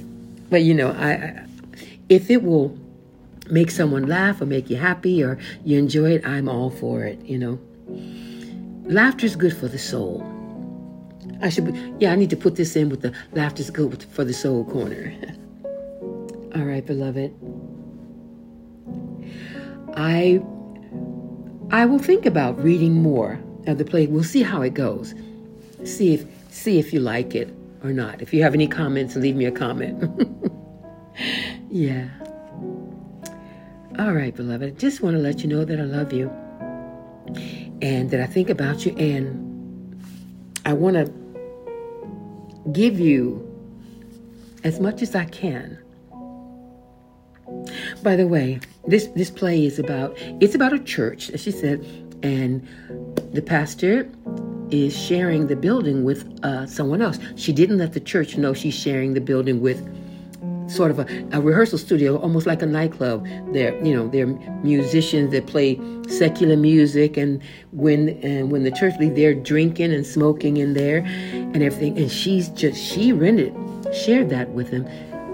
But 0.50 0.62
you 0.62 0.74
know, 0.74 0.90
I, 0.92 1.10
I 1.10 1.46
if 2.08 2.30
it 2.30 2.42
will 2.42 2.76
make 3.50 3.70
someone 3.70 4.06
laugh 4.06 4.40
or 4.40 4.46
make 4.46 4.70
you 4.70 4.76
happy 4.76 5.22
or 5.22 5.38
you 5.64 5.78
enjoy 5.78 6.12
it, 6.12 6.26
I'm 6.26 6.48
all 6.48 6.70
for 6.70 7.04
it. 7.04 7.20
You 7.24 7.38
know, 7.38 7.58
laughter 8.84 9.26
is 9.26 9.36
good 9.36 9.56
for 9.56 9.68
the 9.68 9.78
soul. 9.78 10.28
I 11.40 11.48
should, 11.48 11.72
be, 11.72 11.94
yeah, 11.98 12.12
I 12.12 12.16
need 12.16 12.30
to 12.30 12.36
put 12.36 12.56
this 12.56 12.76
in 12.76 12.88
with 12.88 13.02
the 13.02 13.12
laughter's 13.32 13.70
good 13.70 14.04
for 14.04 14.24
the 14.24 14.32
soul 14.32 14.64
corner. 14.64 15.12
All 16.54 16.62
right, 16.62 16.84
beloved. 16.86 17.34
I 19.96 20.40
I 21.70 21.86
will 21.86 21.98
think 21.98 22.26
about 22.26 22.62
reading 22.62 22.94
more 22.94 23.40
of 23.66 23.78
the 23.78 23.84
play. 23.84 24.06
We'll 24.06 24.24
see 24.24 24.42
how 24.42 24.62
it 24.62 24.74
goes. 24.74 25.14
See 25.84 26.14
if 26.14 26.26
see 26.50 26.78
if 26.78 26.92
you 26.92 27.00
like 27.00 27.34
it 27.34 27.52
or 27.83 27.92
not. 27.92 28.23
If 28.23 28.33
you 28.33 28.42
have 28.42 28.55
any 28.55 28.66
comments, 28.66 29.16
leave 29.16 29.37
me 29.37 29.45
a 29.45 29.53
comment. 29.53 30.03
yeah. 31.71 32.09
All 33.99 34.12
right, 34.12 34.35
beloved. 34.35 34.68
I 34.68 34.71
just 34.79 35.03
want 35.03 35.16
to 35.16 35.23
let 35.23 35.42
you 35.42 35.49
know 35.49 35.64
that 35.64 35.79
I 35.79 35.85
love 35.85 36.12
you 36.12 36.31
and 37.83 38.11
that 38.11 38.21
I 38.21 38.27
think 38.27 38.49
about 38.49 38.87
you 38.87 38.97
and 38.97 39.53
I 40.64 40.73
want 40.73 40.97
to 40.97 41.12
give 42.73 42.99
you 42.99 43.49
as 44.64 44.81
much 44.81 45.03
as 45.03 45.14
I 45.14 45.25
can. 45.27 45.79
By 48.03 48.16
the 48.16 48.27
way, 48.27 48.61
this 48.87 49.09
this 49.09 49.31
play 49.31 49.64
is 49.64 49.79
about 49.79 50.16
it's 50.40 50.55
about 50.55 50.73
a 50.73 50.79
church, 50.79 51.31
as 51.31 51.42
she 51.42 51.51
said, 51.51 51.85
and 52.23 52.66
the 53.33 53.42
pastor 53.42 54.09
is 54.72 54.96
sharing 54.96 55.46
the 55.46 55.56
building 55.56 56.04
with 56.04 56.26
uh, 56.42 56.66
someone 56.66 57.02
else. 57.02 57.18
She 57.37 57.52
didn't 57.52 57.78
let 57.78 57.92
the 57.92 58.00
church 58.00 58.37
know 58.37 58.54
she's 58.54 58.74
sharing 58.74 59.14
the 59.14 59.20
building 59.20 59.61
with 59.61 59.80
sort 60.68 60.90
of 60.90 60.98
a, 60.98 61.28
a 61.32 61.40
rehearsal 61.40 61.78
studio, 61.78 62.16
almost 62.18 62.46
like 62.46 62.62
a 62.62 62.66
nightclub. 62.66 63.26
They're, 63.52 63.74
you 63.85 63.94
know, 63.94 64.08
they're 64.08 64.26
musicians 64.62 65.32
that 65.32 65.46
play 65.46 65.78
secular 66.08 66.56
music, 66.56 67.16
and 67.16 67.42
when 67.72 68.11
and 68.22 68.50
when 68.50 68.64
the 68.64 68.70
church 68.70 68.94
leaves, 68.98 69.14
they're 69.14 69.35
drinking 69.35 69.92
and 69.92 70.06
smoking 70.06 70.56
in 70.56 70.74
there, 70.74 70.98
and 71.32 71.62
everything. 71.62 71.98
And 71.98 72.11
she's 72.11 72.48
just 72.50 72.82
she 72.82 73.12
rented, 73.12 73.54
shared 73.94 74.30
that 74.30 74.50
with 74.50 74.70
them 74.70 74.87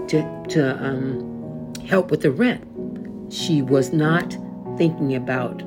to 0.07 0.45
to 0.49 0.83
um, 0.83 1.73
help 1.85 2.11
with 2.11 2.21
the 2.21 2.31
rent. 2.31 2.63
She 3.31 3.61
was 3.61 3.93
not 3.93 4.37
thinking 4.77 5.15
about 5.15 5.61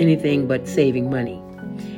anything 0.00 0.46
but 0.46 0.66
saving 0.68 1.10
money, 1.10 1.40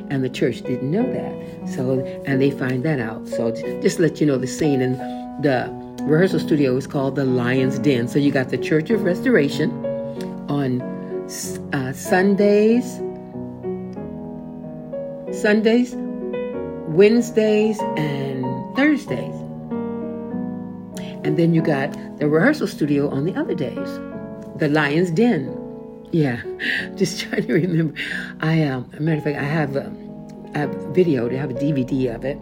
and 0.09 0.23
the 0.23 0.29
church 0.29 0.61
didn't 0.61 0.89
know 0.89 1.03
that. 1.13 1.69
So, 1.69 1.99
and 2.25 2.41
they 2.41 2.51
find 2.51 2.83
that 2.83 2.99
out. 2.99 3.27
So, 3.27 3.51
just 3.81 3.99
let 3.99 4.19
you 4.19 4.27
know 4.27 4.37
the 4.37 4.47
scene 4.47 4.81
and 4.81 4.97
the 5.43 5.69
rehearsal 6.03 6.39
studio 6.39 6.75
is 6.75 6.87
called 6.87 7.15
the 7.15 7.25
Lion's 7.25 7.79
Den. 7.79 8.07
So 8.07 8.19
you 8.19 8.31
got 8.31 8.49
the 8.49 8.57
Church 8.57 8.89
of 8.89 9.03
Restoration 9.03 9.71
on 10.49 10.81
uh, 11.73 11.93
Sundays, 11.93 12.97
Sundays, 15.39 15.93
Wednesdays, 16.87 17.79
and 17.95 18.43
Thursdays. 18.75 19.35
And 21.23 21.37
then 21.37 21.53
you 21.53 21.61
got 21.61 21.91
the 22.17 22.27
rehearsal 22.27 22.67
studio 22.67 23.09
on 23.09 23.25
the 23.25 23.35
other 23.35 23.53
days, 23.53 23.99
the 24.55 24.69
Lion's 24.69 25.11
Den. 25.11 25.58
Yeah, 26.11 26.41
just 26.95 27.19
trying 27.29 27.47
to 27.47 27.53
remember. 27.53 27.93
I, 28.41 28.63
um, 28.63 28.89
a 28.97 28.99
matter 28.99 29.17
of 29.17 29.23
fact, 29.23 29.37
I 29.37 29.43
have 29.43 29.75
a, 29.75 29.93
a 30.55 30.67
video, 30.91 31.29
I 31.29 31.35
have 31.35 31.51
a 31.51 31.53
DVD 31.53 32.13
of 32.15 32.25
it. 32.25 32.37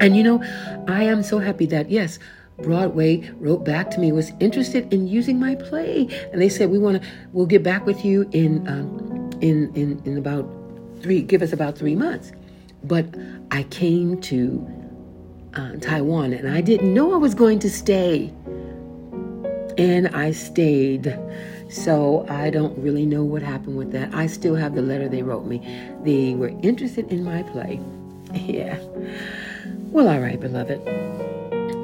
And 0.00 0.16
you 0.16 0.22
know, 0.22 0.42
I 0.88 1.04
am 1.04 1.22
so 1.22 1.38
happy 1.38 1.66
that, 1.66 1.90
yes, 1.90 2.18
Broadway 2.58 3.28
wrote 3.38 3.64
back 3.64 3.90
to 3.92 4.00
me 4.00 4.12
was 4.12 4.32
interested 4.40 4.92
in 4.92 5.06
using 5.06 5.38
my 5.38 5.54
play, 5.54 6.08
and 6.32 6.40
they 6.40 6.48
said 6.48 6.70
we 6.70 6.78
want 6.78 7.02
to 7.02 7.08
we'll 7.32 7.46
get 7.46 7.62
back 7.62 7.84
with 7.84 8.04
you 8.04 8.28
in 8.32 8.66
um, 8.66 9.30
in 9.40 9.70
in 9.74 10.00
in 10.04 10.16
about 10.16 10.48
three 11.02 11.22
give 11.22 11.42
us 11.42 11.52
about 11.52 11.76
three 11.76 11.94
months. 11.94 12.32
But 12.84 13.06
I 13.50 13.64
came 13.64 14.20
to 14.22 14.66
uh, 15.54 15.72
Taiwan, 15.80 16.32
and 16.32 16.48
I 16.48 16.60
didn't 16.60 16.94
know 16.94 17.12
I 17.12 17.16
was 17.16 17.34
going 17.34 17.58
to 17.60 17.70
stay, 17.70 18.32
and 19.76 20.08
I 20.08 20.30
stayed. 20.32 21.18
So 21.68 22.26
I 22.28 22.50
don't 22.50 22.76
really 22.78 23.06
know 23.06 23.24
what 23.24 23.42
happened 23.42 23.76
with 23.76 23.92
that. 23.92 24.14
I 24.14 24.26
still 24.26 24.54
have 24.54 24.74
the 24.74 24.82
letter 24.82 25.08
they 25.08 25.22
wrote 25.22 25.46
me. 25.46 25.58
They 26.04 26.34
were 26.34 26.52
interested 26.62 27.10
in 27.12 27.24
my 27.24 27.42
play. 27.42 27.80
Yeah. 28.34 28.78
Well, 29.92 30.08
all 30.08 30.20
right, 30.20 30.38
beloved. 30.38 30.78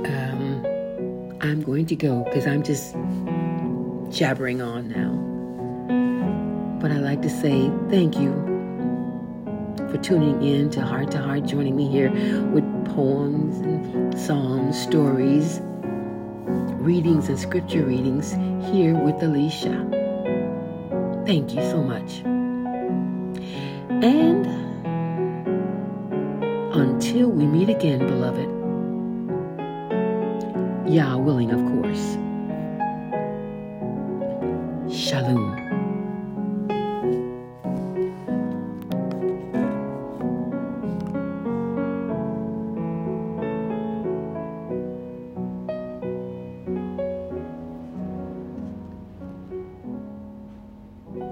Um, 0.06 0.66
I'm 1.40 1.62
going 1.62 1.86
to 1.86 1.96
go 1.96 2.24
because 2.24 2.46
I'm 2.46 2.62
just 2.62 2.94
jabbering 4.14 4.60
on 4.60 4.88
now. 4.88 5.32
But 6.80 6.90
I 6.90 6.96
like 6.96 7.22
to 7.22 7.30
say 7.30 7.70
thank 7.88 8.18
you 8.18 8.32
for 9.90 9.98
tuning 9.98 10.42
in 10.42 10.68
to 10.70 10.82
Heart 10.82 11.12
to 11.12 11.18
Heart, 11.22 11.46
joining 11.46 11.76
me 11.76 11.88
here 11.88 12.10
with 12.50 12.64
poems 12.94 13.56
and 13.60 14.18
songs, 14.18 14.78
stories, 14.80 15.60
readings, 16.82 17.28
and 17.28 17.38
scripture 17.38 17.84
readings 17.84 18.32
here 18.72 18.94
with 18.94 19.22
Alicia. 19.22 19.86
Thank 21.24 21.54
you 21.54 21.62
so 21.62 21.82
much. 21.82 22.22
And 24.02 24.46
until 26.74 27.28
we 27.28 27.46
meet 27.46 27.68
again, 27.68 28.00
beloved. 28.00 28.48
Yah 30.92 31.16
willing, 31.16 31.52
of 31.52 31.60
course. 31.72 32.18
Shalom. 34.92 35.61